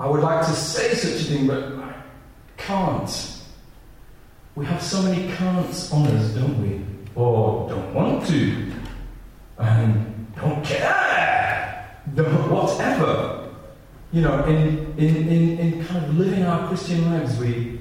[0.00, 1.94] I would like to say such a thing, but I
[2.56, 3.42] can't.
[4.56, 6.99] We have so many can'ts on us, don't we?
[7.20, 8.72] Or don't want to,
[9.58, 13.50] and don't care, don't whatever.
[14.10, 17.78] You know, in, in, in, in kind of living our Christian lives, we,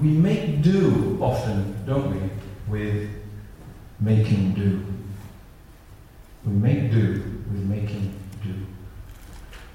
[0.00, 2.28] we make do often, don't we,
[2.66, 3.08] with
[4.00, 4.84] making do.
[6.44, 8.54] We make do with making do.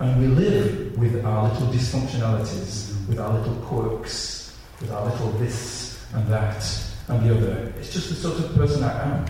[0.01, 6.05] And we live with our little dysfunctionalities, with our little quirks, with our little this
[6.13, 7.74] and that and the other.
[7.80, 9.26] It's just the sort of person I am.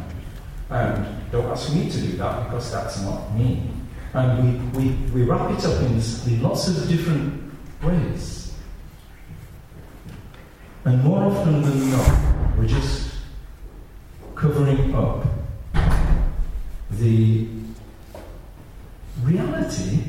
[0.70, 3.72] And don't ask me to do that because that's not me.
[4.14, 5.94] And we, we, we wrap it up in,
[6.28, 8.54] in lots of different ways.
[10.86, 13.16] And more often than not, we're just
[14.36, 15.26] covering up
[16.92, 17.48] the
[19.24, 20.00] reality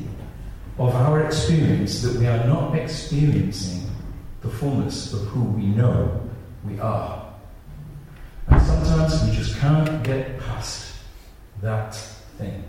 [0.77, 3.89] of our experience that we are not experiencing
[4.41, 6.29] the fullness of who we know
[6.65, 7.30] we are.
[8.47, 10.93] And sometimes we just can't get past
[11.61, 11.95] that
[12.37, 12.63] thing.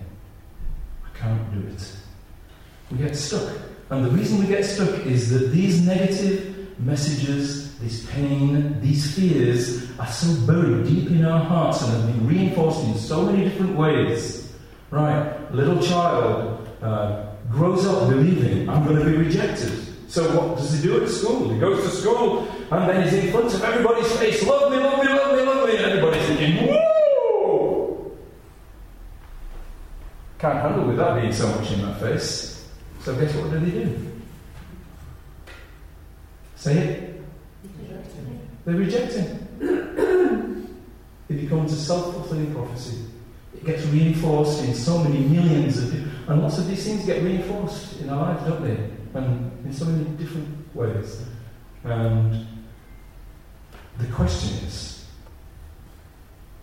[1.04, 1.96] I can't do it.
[2.90, 3.56] We get stuck.
[3.90, 9.90] And the reason we get stuck is that these negative messages, this pain, these fears
[9.98, 13.76] are so buried deep in our hearts and have been reinforced in so many different
[13.76, 14.52] ways.
[14.90, 15.52] Right?
[15.52, 16.68] Little child.
[16.82, 19.70] Uh, grows up believing, I'm going to be rejected.
[20.08, 21.48] So what does he do at school?
[21.50, 25.04] He goes to school and then he's in front of everybody's face, love me, love
[25.04, 25.31] me, love me,
[25.76, 28.18] and everybody's thinking, woo!
[30.38, 32.68] Can't handle with that being so much in my face.
[33.00, 34.12] So guess what do they do?
[36.56, 37.22] Say it.
[38.64, 40.68] They reject him.
[41.28, 43.04] it becomes a self-fulfilling prophecy.
[43.54, 46.10] It gets reinforced in so many millions of people.
[46.28, 48.90] And lots of these things get reinforced in our lives, don't they?
[49.18, 51.22] And in so many different ways.
[51.84, 52.46] And
[53.98, 55.01] the question is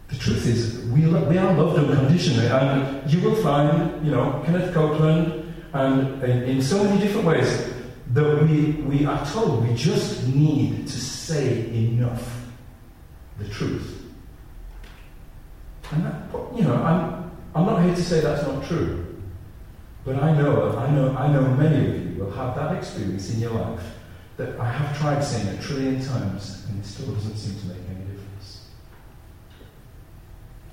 [0.09, 2.47] the truth is, we, we are loved unconditionally.
[2.47, 7.73] And you will find, you know, Kenneth Copeland, and in, in so many different ways,
[8.13, 12.47] that we, we are told we just need to say enough
[13.37, 14.03] the truth.
[15.91, 16.23] And that,
[16.55, 19.05] you know, I'm, I'm not here to say that's not true.
[20.05, 23.41] But I know, I know, I know many of you will have that experience in
[23.41, 23.83] your life
[24.37, 27.78] that I have tried saying a trillion times and it still doesn't seem to make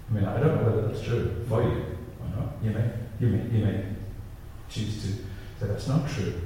[0.09, 1.85] I mean, I don't know whether that's true for you
[2.21, 2.53] or not.
[2.63, 2.91] You may,
[3.21, 3.85] you may, you may
[4.69, 6.41] choose to say that's not true.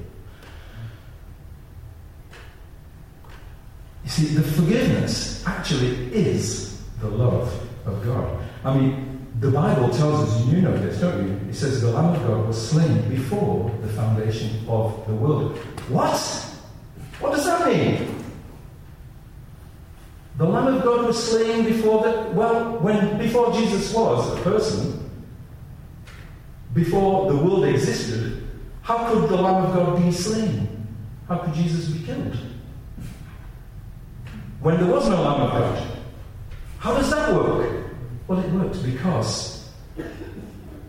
[4.03, 8.39] You see, the forgiveness actually is the love of God.
[8.63, 11.49] I mean, the Bible tells us, and you know this, don't you?
[11.49, 15.57] It says the Lamb of God was slain before the foundation of the world.
[15.89, 16.17] What?
[17.19, 18.20] What does that mean?
[20.41, 25.07] The Lamb of God was slain before the well, when before Jesus was a person,
[26.73, 28.49] before the world existed,
[28.81, 30.87] how could the Lamb of God be slain?
[31.27, 32.35] How could Jesus be killed?
[34.61, 35.87] When there was no Lamb of God.
[36.79, 37.85] How does that work?
[38.27, 39.69] Well, it works because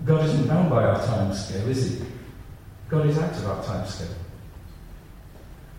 [0.06, 2.06] God isn't bound by our time scale, is He?
[2.88, 4.16] God is out of our time scale.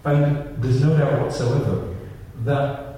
[0.06, 1.96] And there's no doubt whatsoever
[2.44, 2.93] that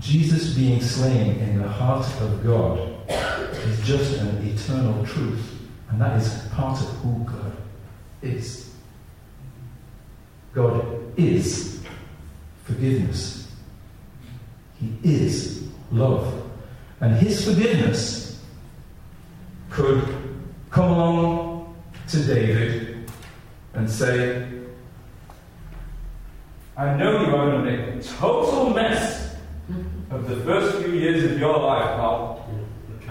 [0.00, 5.54] Jesus being slain in the heart of God is just an eternal truth.
[5.90, 7.56] And that is part of who God
[8.22, 8.70] is.
[10.52, 10.84] God
[11.16, 11.82] is
[12.64, 13.50] forgiveness.
[14.78, 16.50] He is love.
[17.00, 18.44] And his forgiveness
[19.70, 20.04] could
[20.70, 21.76] come along
[22.08, 23.10] to David
[23.74, 24.48] and say,
[26.76, 29.27] I know you are going to make a total mess
[30.10, 32.46] of the first few years of your life, pal.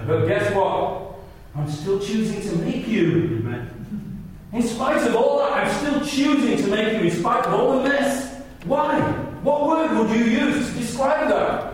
[0.06, 1.16] But guess what?
[1.56, 3.44] I'm still choosing to make you.
[4.54, 7.78] In spite of all that, I'm still choosing to make you in spite of all
[7.78, 8.42] the mess.
[8.66, 9.00] Why?
[9.44, 11.74] What word would you use to describe that?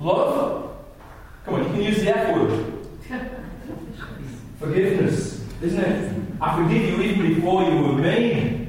[0.00, 0.74] Love?
[1.44, 2.88] Come on, you can use the F word.
[4.58, 6.22] Forgiveness, isn't it?
[6.40, 8.68] I forgive you even before you were made.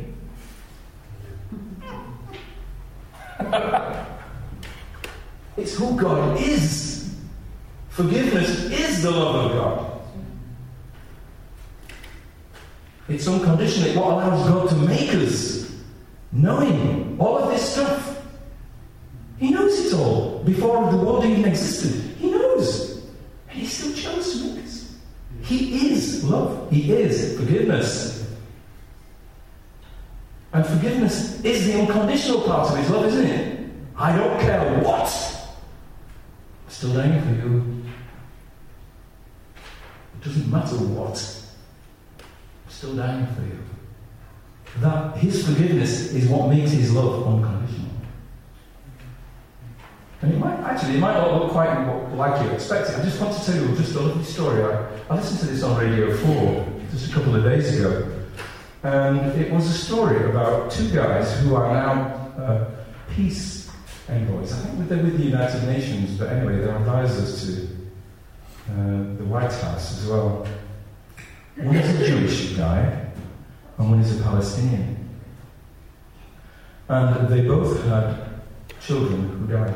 [5.58, 7.14] it's who God is.
[7.90, 9.94] Forgiveness is the love of God.
[13.08, 13.90] It's unconditional.
[13.90, 15.72] It's what allows God to make us.
[16.32, 18.26] Knowing all of this stuff.
[19.38, 22.16] He knows it all before the world even existed.
[22.18, 23.04] He knows.
[23.50, 24.96] And he still chose to make us.
[25.44, 26.72] He is love.
[26.72, 28.28] He is forgiveness.
[30.54, 33.70] And forgiveness is the unconditional part of his love, isn't it?
[33.98, 35.33] I don't care what.
[36.74, 37.84] Still dying for you.
[39.56, 41.16] It doesn't matter what.
[42.20, 43.60] I'm still dying for you.
[44.80, 47.92] That his forgiveness is what makes his love unconditional.
[50.24, 51.72] And it might actually, it might not look quite
[52.16, 52.96] like you expected.
[52.96, 54.64] I just want to tell you just a little story.
[54.64, 58.26] I, I listened to this on Radio 4 just a couple of days ago.
[58.82, 62.66] And it was a story about two guys who are now uh,
[63.16, 63.63] peace
[64.10, 64.54] envoys.
[64.54, 67.64] I think they're with the United Nations, but anyway, they're advisors to
[68.72, 70.48] uh, the White House as well.
[71.56, 73.12] One is a Jewish guy,
[73.78, 75.10] and one is a Palestinian.
[76.90, 78.42] And they both had
[78.82, 79.76] children who died.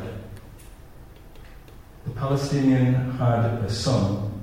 [2.04, 4.42] The Palestinian had a son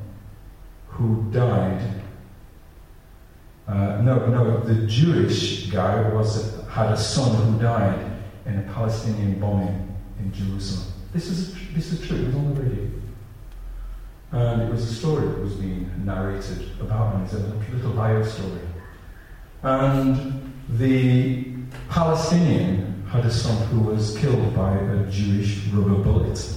[0.88, 1.82] who died.
[3.68, 8.15] Uh, no, no, the Jewish guy was had a son who died
[8.46, 10.94] in a Palestinian bombing in Jerusalem.
[11.14, 12.18] This is this is true.
[12.18, 12.90] It was on the radio,
[14.32, 17.24] and it was a story that was being narrated about him.
[17.24, 18.60] It's a little bio story.
[19.64, 21.46] And the
[21.90, 26.54] Palestinian had a son who was killed by a Jewish rubber bullet.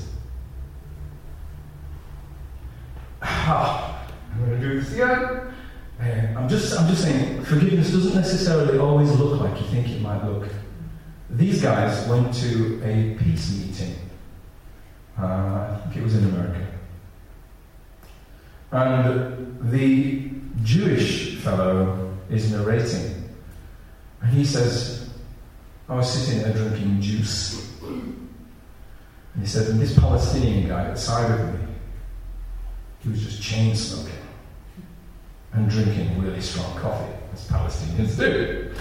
[3.23, 5.55] Ah, I'm going to do this again.
[6.01, 10.01] Uh, I'm just, I'm just saying, forgiveness doesn't necessarily always look like you think it
[10.01, 10.49] might look.
[11.31, 13.95] These guys went to a peace meeting.
[15.19, 16.67] Uh, I think it was in America.
[18.73, 20.31] And the
[20.63, 23.29] Jewish fellow is narrating.
[24.23, 25.11] And he says,
[25.89, 27.73] I was sitting there drinking juice.
[27.83, 28.29] And
[29.41, 31.67] he said, and this Palestinian guy outside of me,
[33.01, 34.13] he was just chain smoking
[35.53, 38.75] and drinking really strong coffee, as Palestinians do.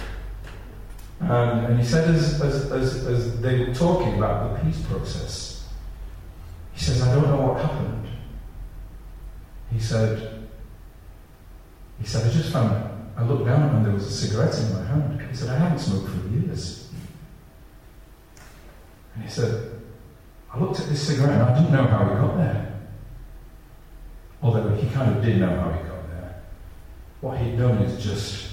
[1.19, 5.67] Um, and he said, as, as, as, as they were talking about the peace process,
[6.73, 8.08] he says, I don't know what happened.
[9.71, 10.47] He said,
[11.99, 12.71] he said, I just found,
[13.17, 15.21] I looked down and there was a cigarette in my hand.
[15.30, 16.89] He said, I haven't smoked for years.
[19.15, 19.71] And he said,
[20.53, 22.73] I looked at this cigarette and I didn't know how it got there.
[24.43, 26.43] Although he kind of did know how it got there.
[27.21, 28.49] What he'd done is just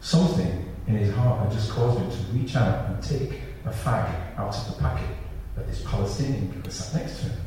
[0.00, 4.36] something in his heart had just caused him to reach out and take a fag
[4.36, 5.16] out of the packet
[5.56, 7.40] that this Palestinian guy sat next to him.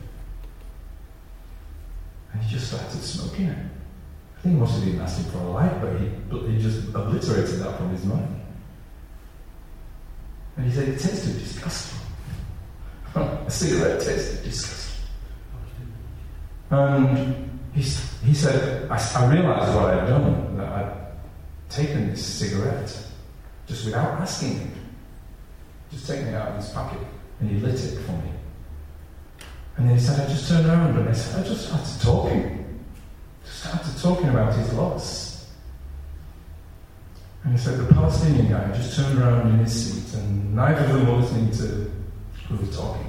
[2.34, 3.58] And he just started smoking it.
[4.38, 7.60] I think he must have been asking for a light, but he, he just obliterated
[7.60, 8.42] that from his mind.
[10.58, 12.00] And he said it tasted disgusting.
[13.16, 15.04] a cigarette tasted disgusting.
[16.70, 21.08] And he, he said, I, I realized what I'd done, that I'd
[21.70, 23.05] taken this cigarette
[23.68, 24.74] just without asking him,
[25.92, 27.00] just taking it out of his pocket,
[27.40, 28.32] and he lit it for me.
[29.78, 32.84] And then he said, I just turned around and I said, I just started talking.
[33.44, 35.52] Just started talking about his loss.
[37.44, 40.94] And he said, the Palestinian guy just turned around in his seat, and neither of
[40.94, 41.92] them were listening to
[42.48, 43.06] who was talking.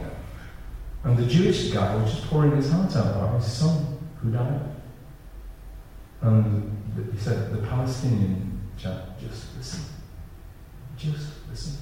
[1.04, 4.60] And the Jewish guy was just pouring his heart out about his son who died.
[6.20, 9.86] And he said, the Palestinian chap just listened.
[10.96, 11.76] Just listen.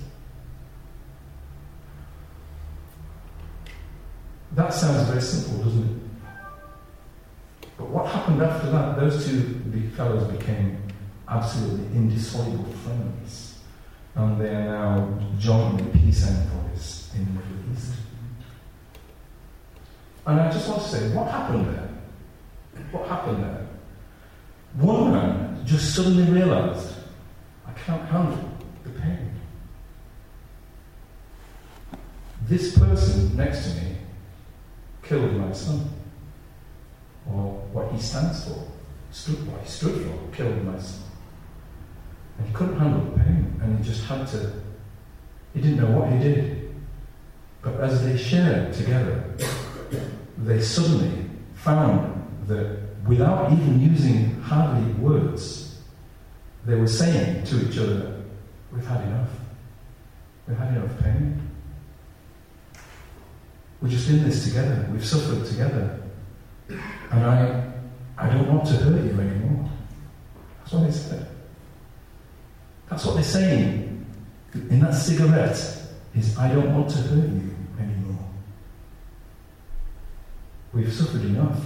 [4.52, 6.04] That sounds very simple, doesn't it?
[7.76, 8.96] But what happened after that?
[8.96, 9.40] Those two
[9.70, 10.78] big fellows became
[11.28, 13.58] absolutely indissoluble friends.
[14.14, 17.94] And they are now jointly peace envoys in the Middle East.
[20.26, 21.88] And I just want to say, what happened there?
[22.92, 23.66] What happened there?
[24.74, 26.94] One man just suddenly realized,
[27.66, 28.50] I can't handle
[28.84, 29.30] the pain.
[32.46, 33.96] This person next to me
[35.02, 35.90] killed my son.
[37.26, 38.66] Or what he stands for,
[39.10, 41.02] stood, what he stood for, killed my son.
[42.38, 44.52] And he couldn't handle the pain, and he just had to,
[45.54, 46.74] he didn't know what he did.
[47.62, 49.24] But as they shared together,
[50.38, 55.80] they suddenly found that without even using hardly words,
[56.66, 58.10] they were saying to each other,
[58.72, 59.30] We've had enough.
[60.48, 61.53] We've had enough pain.
[63.84, 64.88] We're just in this together.
[64.90, 66.00] We've suffered together.
[66.70, 67.70] And I,
[68.16, 69.68] I don't want to hurt you anymore.
[70.60, 71.28] That's what they said.
[72.88, 74.06] That's what they're saying
[74.54, 75.82] in that cigarette
[76.14, 78.26] is I don't want to hurt you anymore.
[80.72, 81.60] We've suffered enough.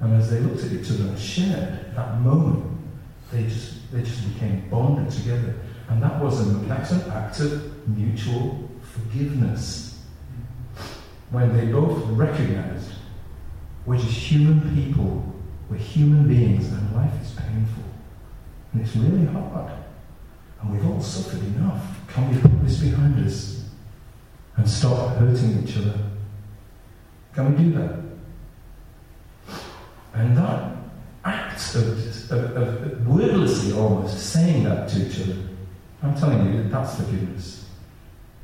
[0.00, 2.80] And as they looked at each other and shared that moment,
[3.30, 5.54] they just they just became bonded together.
[5.88, 8.65] And that was an that's an act of mutual
[8.96, 10.04] forgiveness.
[11.30, 12.92] When they both recognized
[13.86, 15.24] we're just human people,
[15.70, 17.84] we're human beings, and life is painful.
[18.72, 19.72] And it's really hard.
[20.60, 21.82] And we've all suffered enough.
[22.08, 23.64] Can we put this behind us
[24.56, 25.98] and stop hurting each other?
[27.34, 28.00] Can we do that?
[30.14, 30.72] And that
[31.24, 35.36] act of, of, of wordlessly almost saying that to each other,
[36.02, 37.65] I'm telling you that that's forgiveness.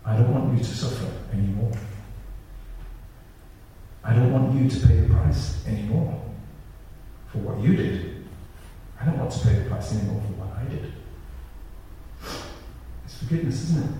[0.04, 1.72] I don't want you to suffer anymore.
[4.04, 6.20] I don't want you to pay the price anymore
[7.28, 8.24] for what you did.
[9.00, 10.92] I don't want to pay the price anymore for what I did.
[13.04, 13.96] It's forgiveness, isn't it?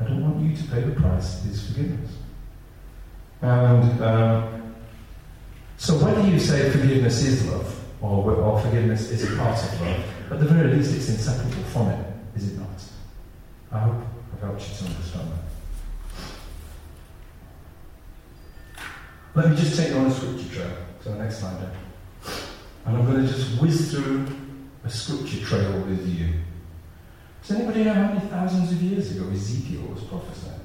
[0.00, 1.44] I don't want you to pay the price.
[1.46, 2.10] It's forgiveness.
[3.42, 4.74] And um,
[5.76, 10.04] so, whether you say forgiveness is love or, or forgiveness is a part of love,
[10.30, 12.68] at the very least, it's inseparable from it, is it not?
[13.70, 14.02] I hope
[14.34, 15.44] I've helped you to understand that.
[19.34, 21.60] Let me just take you on a scripture trail to the next slide.
[21.60, 21.70] Then.
[22.86, 24.26] And I'm going to just whiz through
[24.84, 26.34] a scripture trail with you.
[27.42, 30.60] Does anybody know how many thousands of years ago Ezekiel was prophesying?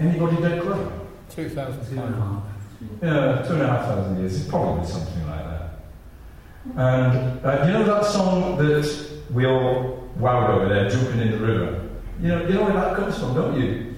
[0.00, 0.92] Anybody dead clever?
[1.30, 2.42] 2,500.
[3.02, 4.40] Yeah, two and a half thousand years.
[4.40, 5.70] It's probably something like that.
[6.76, 11.38] And uh, you know that song that we all wowed over there, jumping in the
[11.38, 11.88] river?
[12.20, 13.94] You know, you know where that comes from, don't you?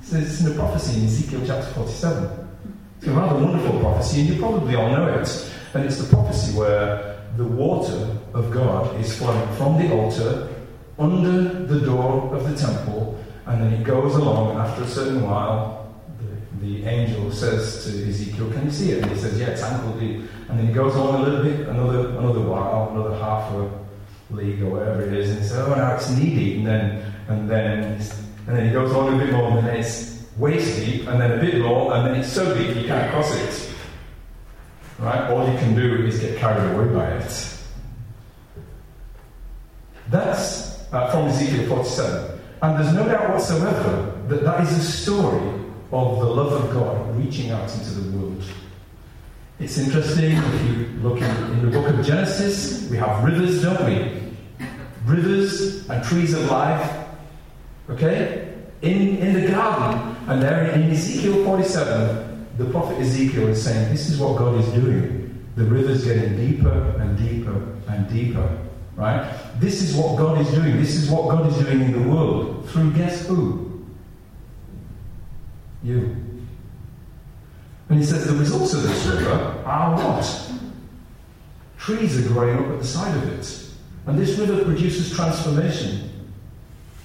[0.00, 2.48] It's, in the prophecy in Ezekiel chapter 47.
[2.98, 5.52] It's a rather wonderful prophecy, and you probably all know it.
[5.74, 10.48] And it's the prophecy where the water of God is flowing from the altar
[10.98, 15.22] under the door of the temple, and then it goes along, and after a certain
[15.22, 19.02] while, the, the angel says to Ezekiel, Can you see it?
[19.02, 20.22] And he says, Yeah, it's ankle deep.
[20.48, 23.83] And then he goes on a little bit, another, another while, another half a
[24.34, 26.56] league or whatever it is, and he says, Oh, now it's knee deep.
[26.58, 28.00] And then, and then,
[28.46, 31.32] and then he goes on a bit more, and then it's waist deep, and then
[31.32, 33.70] a bit more, and then it's so deep you can't cross it.
[34.98, 35.30] Right?
[35.30, 37.54] All you can do is get carried away by it.
[40.08, 42.40] That's uh, from Ezekiel 47.
[42.62, 45.40] And there's no doubt whatsoever that that is a story
[45.92, 48.42] of the love of God reaching out into the world.
[49.60, 53.84] It's interesting, if you look in, in the book of Genesis, we have rivers, don't
[53.84, 54.23] we?
[55.04, 57.06] Rivers and trees of life.
[57.90, 58.52] Okay?
[58.82, 64.08] In, in the garden, and there in Ezekiel 47, the prophet Ezekiel is saying, This
[64.08, 65.44] is what God is doing.
[65.56, 68.58] The river's getting deeper and deeper and deeper.
[68.96, 69.34] Right?
[69.58, 70.76] This is what God is doing.
[70.76, 72.68] This is what God is doing in the world.
[72.68, 73.84] Through guess who?
[75.82, 76.16] You.
[77.88, 80.52] And he says the results of this river are what?
[81.78, 83.63] Trees are growing up at the side of it.
[84.06, 86.10] And this river produces transformation.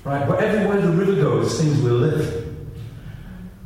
[0.03, 0.21] Right?
[0.21, 2.45] Everywhere the river goes, things will live.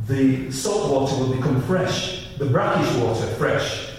[0.07, 3.89] The salt water will become fresh, the brackish water fresh.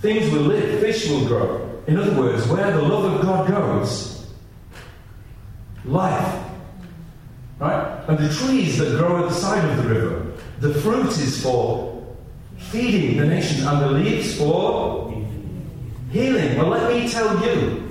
[0.00, 1.82] Things will live, fish will grow.
[1.86, 4.26] In other words, where the love of God goes,
[5.84, 6.44] life.
[7.58, 8.04] Right?
[8.08, 12.16] And the trees that grow at the side of the river, the fruit is for
[12.56, 15.12] feeding the nations, and the leaves for
[16.10, 16.56] healing.
[16.56, 17.85] Well, let me tell you,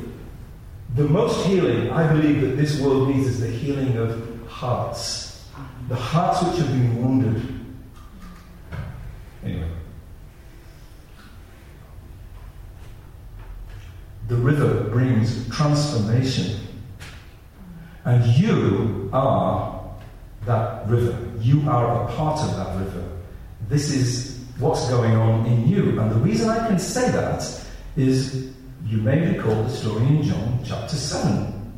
[0.96, 5.46] the most healing I believe that this world needs is the healing of hearts.
[5.90, 7.66] The hearts which have been wounded.
[9.44, 9.70] Anyway.
[14.30, 16.62] The river brings transformation.
[18.06, 19.84] And you are
[20.46, 21.18] that river.
[21.42, 23.04] You are a part of that river.
[23.68, 26.00] This is what's going on in you.
[26.00, 27.44] And the reason I can say that
[27.98, 28.55] is
[28.86, 31.74] you may recall the story in John chapter 7,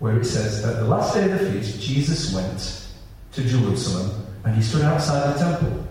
[0.00, 2.90] where it says, that the last day of the feast, Jesus went
[3.32, 5.86] to Jerusalem and he stood outside the temple.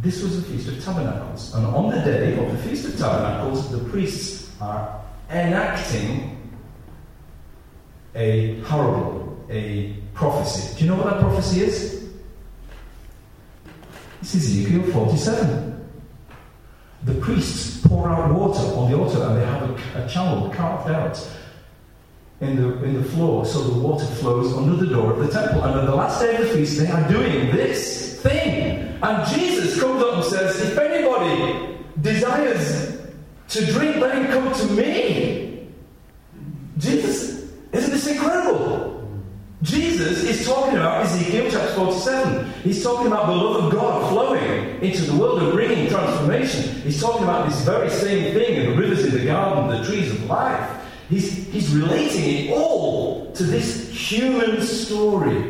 [0.00, 1.54] This was the Feast of Tabernacles.
[1.54, 6.40] And on the day of the Feast of Tabernacles, the priests are enacting
[8.14, 10.78] a parable, a prophecy.
[10.78, 12.10] Do you know what that prophecy is?
[14.20, 15.73] It's Ezekiel 47.
[17.04, 20.90] The priests pour out water on the altar and they have a, a channel carved
[20.90, 21.18] out
[22.40, 25.62] in the, in the floor so the water flows under the door of the temple.
[25.64, 28.98] And on the last day of the feast, they are doing this thing.
[29.02, 32.98] And Jesus comes up and says, If anybody desires
[33.48, 35.68] to drink, let him come to me.
[36.78, 38.93] Jesus, isn't this incredible?
[39.64, 42.52] Jesus is talking about Ezekiel chapter 47.
[42.64, 46.82] He's talking about the love of God flowing into the world and bringing transformation.
[46.82, 50.12] He's talking about this very same thing in the rivers in the garden, the trees
[50.12, 50.82] of life.
[51.08, 55.40] He's, he's relating it all to this human story.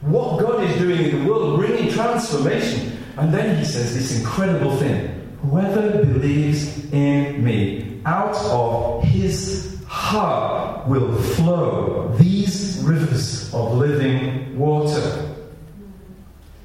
[0.00, 2.98] What God is doing in the world, bringing transformation.
[3.18, 10.69] And then he says this incredible thing Whoever believes in me, out of his heart
[10.88, 15.34] will flow these rivers of living water.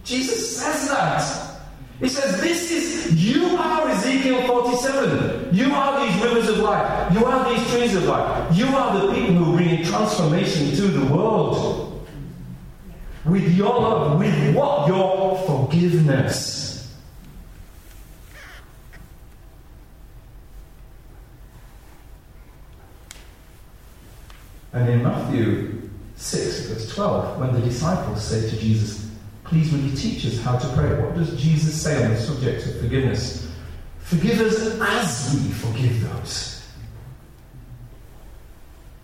[0.03, 1.45] Jesus says that.
[1.99, 5.53] He says, This is, you are Ezekiel 47.
[5.53, 7.13] You are these rivers of life.
[7.13, 8.55] You are these trees of life.
[8.55, 12.07] You are the people who bring transformation to the world.
[13.25, 14.87] With your love, with what?
[14.87, 16.54] Your forgiveness.
[24.75, 29.09] And in Matthew 6, verse 12, when the disciples say to Jesus,
[29.45, 31.01] Please, will you teach us how to pray?
[31.01, 33.49] What does Jesus say on the subject of forgiveness?
[33.99, 36.67] Forgive us as we forgive those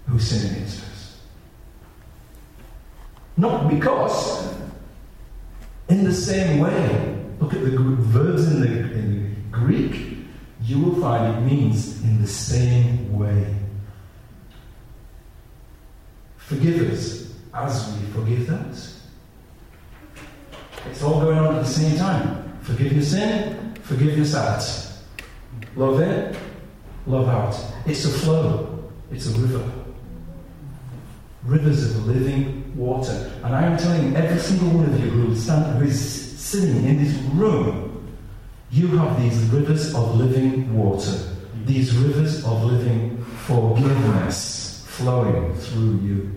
[0.08, 1.20] who sin against us.
[3.38, 4.54] Not because,
[5.88, 10.18] in the same way, look at the verbs in the, in the Greek,
[10.64, 13.61] you will find it means in the same way.
[16.52, 19.00] Forgive us as we forgive those.
[20.90, 22.60] It's all going on at the same time.
[22.64, 24.62] Forgiveness in, forgiveness out.
[25.78, 26.36] Love in,
[27.08, 27.58] love out.
[27.86, 29.64] It's a flow, it's a river.
[31.46, 33.32] Rivers of living water.
[33.46, 37.02] And I am telling every single one of you who, stand, who is sitting in
[37.02, 38.14] this room,
[38.72, 41.18] you have these rivers of living water,
[41.64, 44.61] these rivers of living forgiveness
[45.02, 46.32] flowing through you.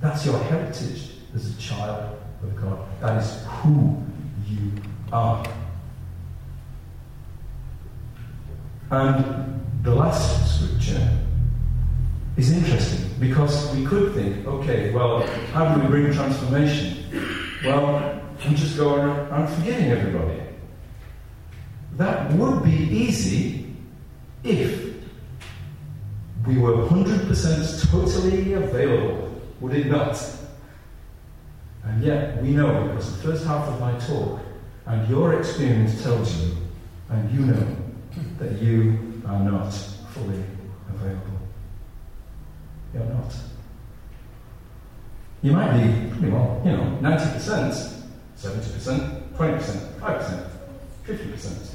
[0.00, 2.78] That's your heritage as a child of God.
[3.00, 4.02] That is who
[4.46, 4.72] you
[5.12, 5.46] are.
[8.90, 11.18] And the last scripture
[12.36, 17.04] is interesting because we could think, okay, well, how do we bring transformation?
[17.64, 20.40] Well, we just go around forgetting everybody.
[21.96, 23.74] That would be easy
[24.42, 24.83] if
[26.46, 30.22] we were 100% totally available would it not?
[31.84, 34.40] And yet, we know because the first half of my talk
[34.86, 36.56] and your experience tells you,
[37.08, 37.76] and you know,
[38.38, 39.72] that you are not
[40.12, 40.42] fully
[40.88, 41.38] available.
[42.92, 43.34] You're not.
[45.42, 48.02] You might be pretty well, you know, 90%,
[48.38, 50.50] 70%, 20%, 5%,
[51.06, 51.74] 50%.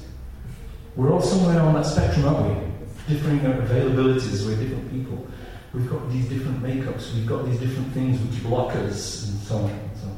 [0.95, 2.68] We're all somewhere on that spectrum, aren't we?
[3.07, 5.27] Differing availabilities, we're different people.
[5.73, 9.57] We've got these different makeups, we've got these different things which block us, and so
[9.57, 10.17] on and so on.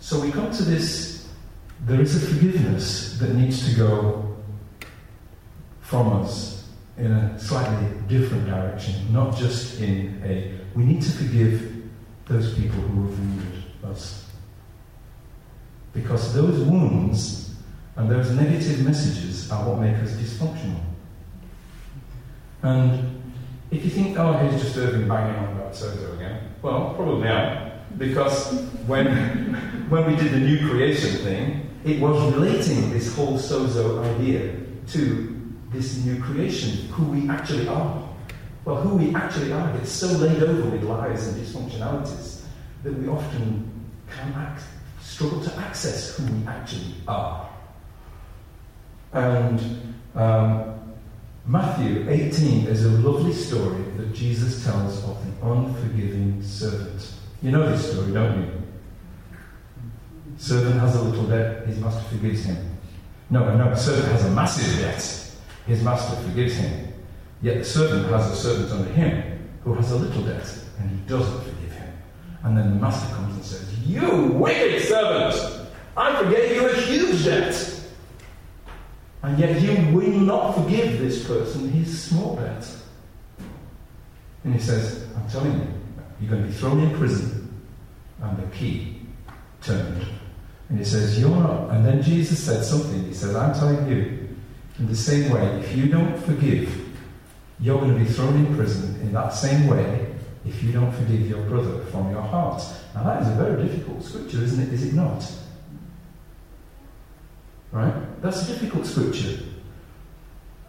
[0.00, 1.16] So we come to this
[1.84, 4.36] there is a forgiveness that needs to go
[5.80, 11.84] from us in a slightly different direction, not just in a we need to forgive
[12.26, 14.26] those people who have wounded us.
[15.92, 17.54] Because those wounds
[17.96, 20.80] and those negative messages are what make us dysfunctional.
[22.62, 23.22] And
[23.70, 27.72] if you think, oh, he's just Irving banging on about Sozo again, well, probably am.
[27.98, 28.52] Because
[28.86, 29.54] when,
[29.88, 34.56] when we did the new creation thing, it was relating this whole Sozo idea
[34.88, 35.36] to
[35.70, 38.08] this new creation, who we actually are.
[38.64, 42.42] Well, who we actually are gets so laid over with lies and dysfunctionalities
[42.82, 43.70] that we often
[44.10, 44.62] can act,
[45.00, 47.48] struggle to access who we actually are.
[49.12, 50.75] And um,
[51.48, 57.12] Matthew 18 is a lovely story that Jesus tells of the unforgiving servant.
[57.40, 58.50] You know this story, don't you?
[60.38, 62.76] Servant has a little debt, his master forgives him.
[63.30, 65.36] No, no, servant has a massive debt,
[65.68, 66.92] his master forgives him.
[67.40, 70.96] Yet the servant has a servant under him who has a little debt and he
[71.08, 71.92] doesn't forgive him.
[72.42, 75.68] And then the master comes and says, You wicked servant!
[75.96, 77.75] I forgave you a huge debt.
[79.22, 82.66] And yet you will not forgive this person his small debt.
[84.44, 85.66] And he says, I'm telling you,
[86.20, 87.64] you're going to be thrown in prison
[88.22, 89.00] and the key
[89.62, 90.06] turned.
[90.68, 91.70] And he says, You're not.
[91.70, 93.04] And then Jesus said something.
[93.04, 94.28] He says, I'm telling you,
[94.78, 96.84] in the same way, if you don't forgive,
[97.60, 100.14] you're going to be thrown in prison in that same way
[100.44, 102.62] if you don't forgive your brother from your heart.
[102.94, 104.72] Now, that is a very difficult scripture, isn't it?
[104.72, 105.24] Is it not?
[107.76, 108.22] Right?
[108.22, 109.38] That's a difficult scripture.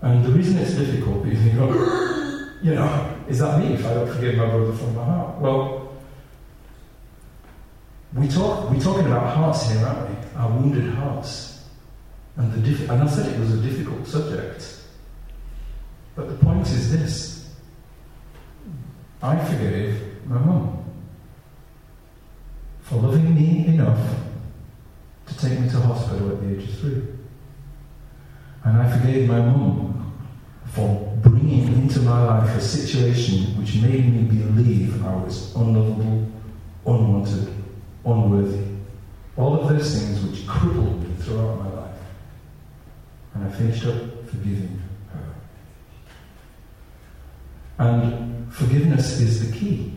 [0.01, 1.70] And the reason it's difficult is you go,
[2.62, 5.39] you know, is that me if I don't forgive my brother from my heart?
[5.39, 5.93] Well,
[8.14, 10.16] we talk, we're talking about hearts here, aren't we?
[10.36, 11.64] Our wounded hearts.
[12.36, 14.82] And, the diff- and I said it was a difficult subject.
[16.14, 17.49] But the point is this
[19.24, 20.84] I forgave my mum
[22.82, 23.97] for loving me enough
[25.28, 27.04] to take me to hospital at the age of three.
[28.64, 30.14] And I forgave my mum
[30.66, 36.30] for bringing into my life a situation which made me believe I was unlovable,
[36.86, 37.54] unwanted,
[38.04, 38.66] unworthy.
[39.38, 41.95] All of those things which crippled me throughout my life.
[43.34, 44.82] And I finished up forgiving
[45.14, 45.34] her.
[47.80, 49.93] And forgiveness is the key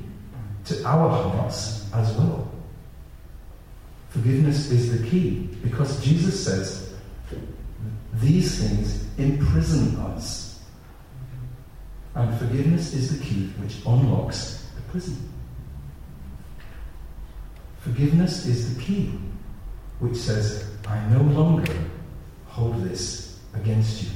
[0.66, 2.49] to our hearts as well.
[4.10, 6.94] Forgiveness is the key because Jesus says
[8.14, 10.60] these things imprison us.
[12.14, 15.16] And forgiveness is the key which unlocks the prison.
[17.78, 19.12] Forgiveness is the key
[20.00, 21.72] which says, I no longer
[22.46, 24.10] hold this against you.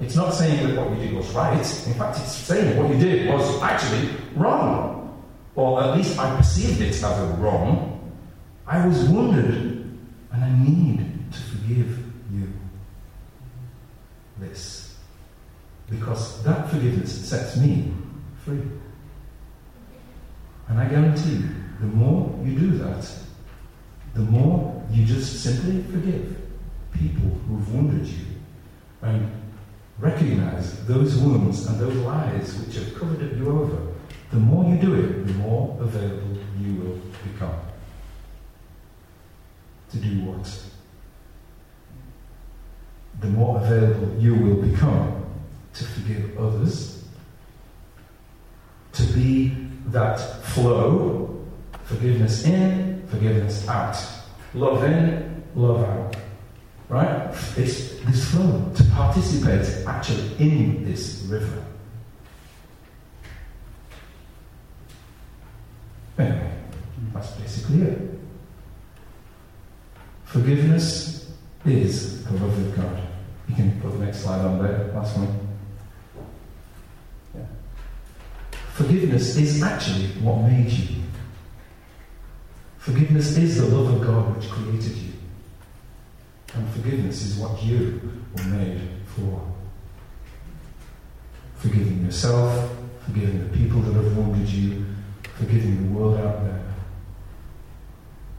[0.00, 1.54] It's not saying that what you did was right.
[1.54, 5.24] In fact, it's saying what you did was actually wrong.
[5.56, 7.87] Or at least I perceived it as a wrong.
[8.68, 9.98] I was wounded
[10.30, 11.98] and I need to forgive
[12.30, 12.52] you
[14.38, 14.94] this.
[15.88, 17.94] Because that forgiveness sets me
[18.44, 18.60] free.
[20.68, 21.48] And I guarantee you,
[21.80, 23.10] the more you do that,
[24.12, 26.36] the more you just simply forgive
[26.92, 28.26] people who've wounded you
[29.00, 29.30] and
[29.98, 33.94] recognize those wounds and those lies which have covered you over,
[34.30, 37.00] the more you do it, the more available you will
[37.32, 37.67] become.
[39.90, 40.62] To do what?
[43.20, 45.24] The more available you will become
[45.74, 47.04] to forgive others,
[48.92, 49.54] to be
[49.86, 51.44] that flow,
[51.84, 53.96] forgiveness in, forgiveness out.
[54.54, 56.16] Love in, love out.
[56.88, 57.30] Right?
[57.56, 61.64] It's this flow, to participate actually in this river.
[66.18, 66.52] Anyway,
[67.14, 68.17] that's basically it.
[70.38, 71.32] Forgiveness
[71.64, 73.02] is the love of God.
[73.48, 75.36] You can put the next slide on there, last one.
[77.34, 77.40] Yeah.
[78.72, 81.02] Forgiveness is actually what made you.
[82.78, 85.12] Forgiveness is the love of God which created you.
[86.54, 88.00] And forgiveness is what you
[88.36, 89.44] were made for.
[91.56, 94.86] Forgiving yourself, forgiving the people that have wounded you,
[95.34, 96.67] forgiving the world out there.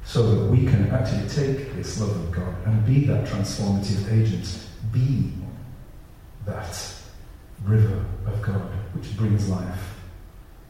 [0.10, 4.66] So that we can actually take this love of God and be that transformative agent.
[4.92, 5.34] Be
[6.48, 6.96] that
[7.64, 8.60] river of God
[8.96, 10.00] which brings life,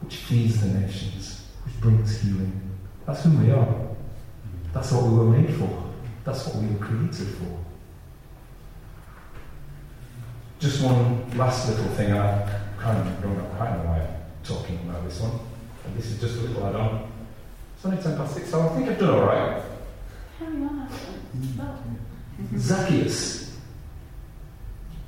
[0.02, 2.52] which feeds the nations, which brings healing.
[3.06, 3.88] That's who we are.
[4.74, 5.90] That's what we were made for.
[6.22, 7.64] That's what we were created for.
[10.58, 12.12] Just one last little thing.
[12.12, 15.40] I kind of don't know, quite know why I'm talking about this one.
[15.86, 17.09] And this is just a little add-on.
[17.80, 19.62] It's only 10 past 6, so I think I've done all right.
[22.58, 23.56] Zacchaeus.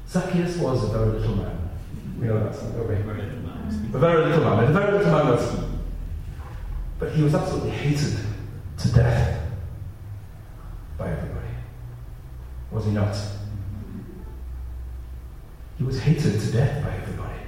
[0.08, 1.68] Zacchaeus was a very little man.
[2.18, 2.94] We know that, don't we?
[2.94, 3.92] A very little man.
[3.94, 4.24] A very
[4.98, 5.54] little man was.
[6.98, 8.18] But he was absolutely hated
[8.78, 9.50] to death
[10.96, 11.48] by everybody.
[12.70, 13.14] Was he not?
[15.76, 17.38] He was hated to death by everybody.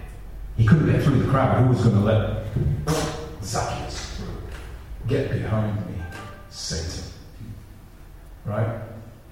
[0.58, 1.62] He couldn't get through the crowd.
[1.62, 2.44] Who was going to let
[3.42, 3.83] Zacchaeus?
[5.06, 6.02] Get behind me,
[6.50, 7.04] Satan.
[8.44, 8.80] Right?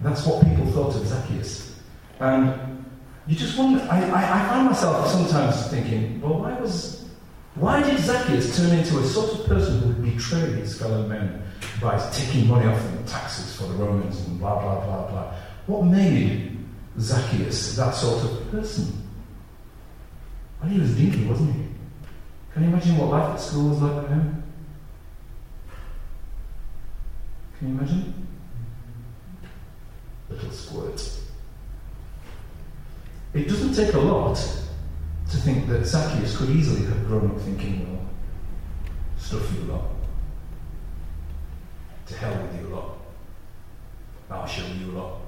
[0.01, 1.81] That's what people thought of Zacchaeus.
[2.21, 2.85] And
[3.27, 7.09] you just wonder, I, I, I find myself sometimes thinking, well, why was,
[7.55, 11.43] why did Zacchaeus turn into a sort of person who would betray his fellow men
[11.81, 15.35] by taking money off them, taxes for the Romans and blah, blah, blah, blah?
[15.67, 16.59] What made
[16.99, 19.09] Zacchaeus that sort of person?
[20.61, 21.63] Well, he was dinky, wasn't he?
[22.53, 24.42] Can you imagine what life at school was like for him?
[27.63, 28.27] Can you imagine?
[30.29, 31.21] Little squirt.
[33.35, 37.87] It doesn't take a lot to think that Zacchaeus could easily have grown up thinking,
[37.89, 38.05] well,
[39.17, 39.85] stuff you a lot.
[42.09, 42.99] To hell with you a lot.
[44.29, 45.21] I'll show you a lot.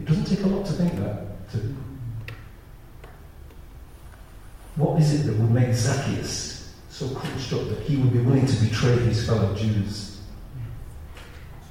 [0.00, 1.48] It doesn't take a lot to think that.
[1.52, 1.76] To
[4.74, 8.46] what is it that would make Zacchaeus so crushed up that he would be willing
[8.46, 10.15] to betray his fellow Jews?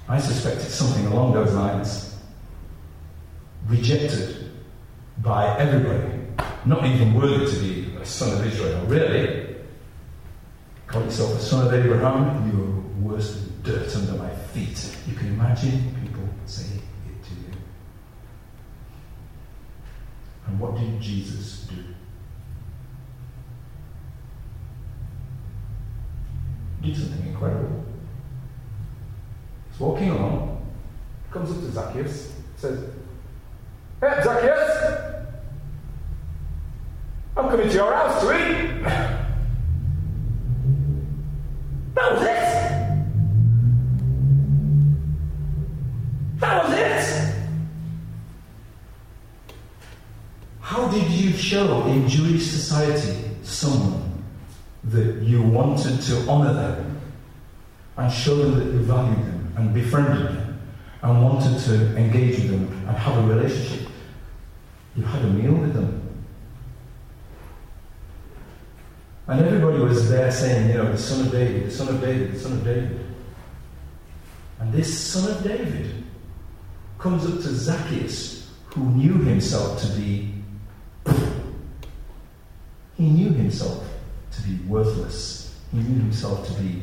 [0.07, 2.15] I suspect it's something along those lines.
[3.67, 4.51] Rejected
[5.19, 6.21] by everybody,
[6.65, 9.55] not even worthy to be a son of Israel, really.
[10.85, 14.95] Call yourself a son of Abraham, you're worse than dirt under my feet.
[15.07, 17.57] You can imagine people saying it to you.
[20.47, 21.83] And what did Jesus do?
[26.85, 27.94] did something incredible.
[29.77, 30.73] Walking along,
[31.31, 32.89] comes up to Zacchaeus, says,
[33.99, 35.25] Hey, Zacchaeus!
[37.35, 38.85] I'm coming to your house to eat.
[41.95, 42.35] That was it!
[46.39, 47.35] That was it!
[50.59, 54.23] How did you show in Jewish society someone
[54.85, 57.01] that you wanted to honour them
[57.95, 60.59] and show them that you valued them and befriended them
[61.01, 63.89] and wanted to engage with them and have a relationship.
[64.95, 66.01] You had a meal with them.
[69.27, 72.33] And everybody was there saying, you know, the son of David, the son of David,
[72.33, 72.99] the son of David.
[74.59, 76.03] And this son of David
[76.99, 80.31] comes up to Zacchaeus, who knew himself to be.
[82.97, 83.85] He knew himself
[84.31, 85.59] to be worthless.
[85.71, 86.81] He knew himself to be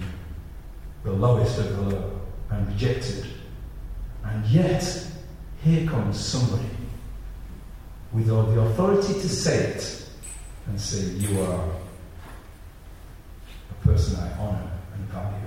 [1.04, 2.11] the lowest of the low
[2.52, 3.26] and rejected.
[4.24, 5.06] And yet,
[5.64, 6.68] here comes somebody
[8.12, 10.08] with all the authority to say it
[10.66, 11.68] and say, You are
[13.70, 15.46] a person I honor and value.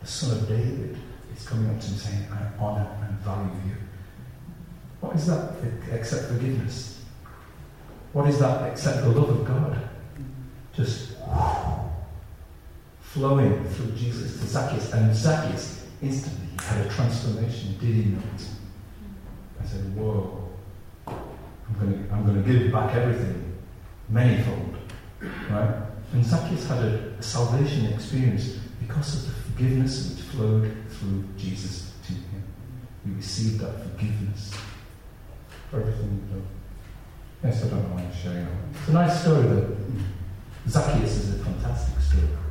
[0.00, 0.98] The son of David
[1.34, 3.76] is coming up to him saying, I honor and value you.
[5.00, 5.54] What is that
[5.92, 7.00] except forgiveness?
[8.12, 9.86] What is that except the love of God?
[10.76, 11.12] just
[13.16, 14.92] flowing through Jesus to Zacchaeus.
[14.92, 18.22] And Zacchaeus instantly had a transformation, did he not?
[19.58, 20.50] I said, Whoa,
[21.06, 23.56] I'm going to, I'm going to give back everything,
[24.10, 24.76] manifold.
[25.50, 25.82] Right?
[26.12, 31.94] And Zacchaeus had a, a salvation experience because of the forgiveness which flowed through Jesus
[32.06, 32.44] to him.
[33.02, 34.54] He received that forgiveness
[35.70, 36.46] for everything he'd done.
[37.44, 38.78] Yes, I don't know why I'm sharing that.
[38.78, 39.76] It's a nice story, though.
[40.68, 42.45] Zacchaeus is a fantastic story.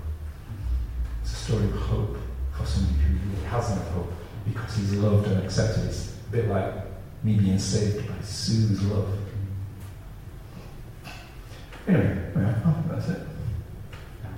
[1.35, 2.17] Story of hope
[2.57, 4.11] for somebody who really has no hope
[4.47, 5.83] because he's loved and accepted.
[5.83, 6.73] It's a bit like
[7.23, 9.09] me being saved by Sue's love.
[11.87, 13.19] Anyway, yeah, oh, that's it.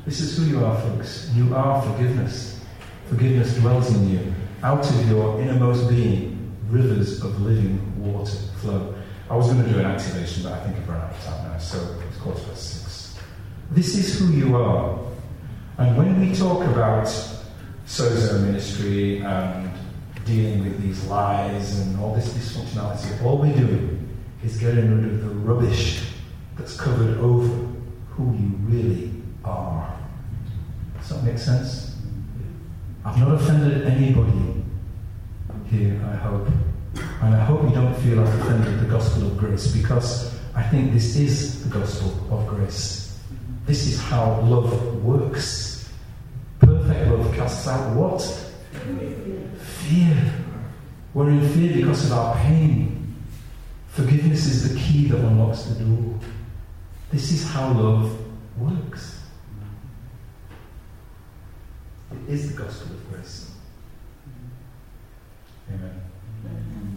[0.05, 1.29] This is who you are, folks.
[1.33, 2.59] You are forgiveness.
[3.07, 4.33] Forgiveness dwells in you.
[4.63, 8.95] Out of your innermost being, rivers of living water flow.
[9.29, 11.51] I was going to do an activation, but I think I've run out of time
[11.51, 13.17] now, so it's quarter past six.
[13.71, 15.06] This is who you are.
[15.77, 17.05] And when we talk about
[17.85, 19.69] sozo ministry and
[20.25, 24.09] dealing with these lies and all this dysfunctionality, all we're doing
[24.43, 26.01] is getting rid of the rubbish
[26.57, 27.47] that's covered over
[28.09, 29.13] who you really
[29.45, 29.95] are.
[30.99, 31.95] Does that make sense?
[33.05, 34.63] I've not offended anybody
[35.69, 36.47] here, I hope.
[37.21, 40.93] And I hope you don't feel I've offended the gospel of grace because I think
[40.93, 43.19] this is the gospel of grace.
[43.67, 45.66] This is how love works.
[46.59, 48.21] Perfect love casts out what?
[49.59, 50.33] Fear.
[51.13, 53.23] We're in fear because of our pain.
[53.89, 56.19] Forgiveness is the key that unlocks the door.
[57.11, 58.15] This is how love
[58.57, 59.21] works.
[62.11, 63.51] It is the gospel of grace.
[65.69, 66.01] Amen.
[66.45, 66.96] Amen.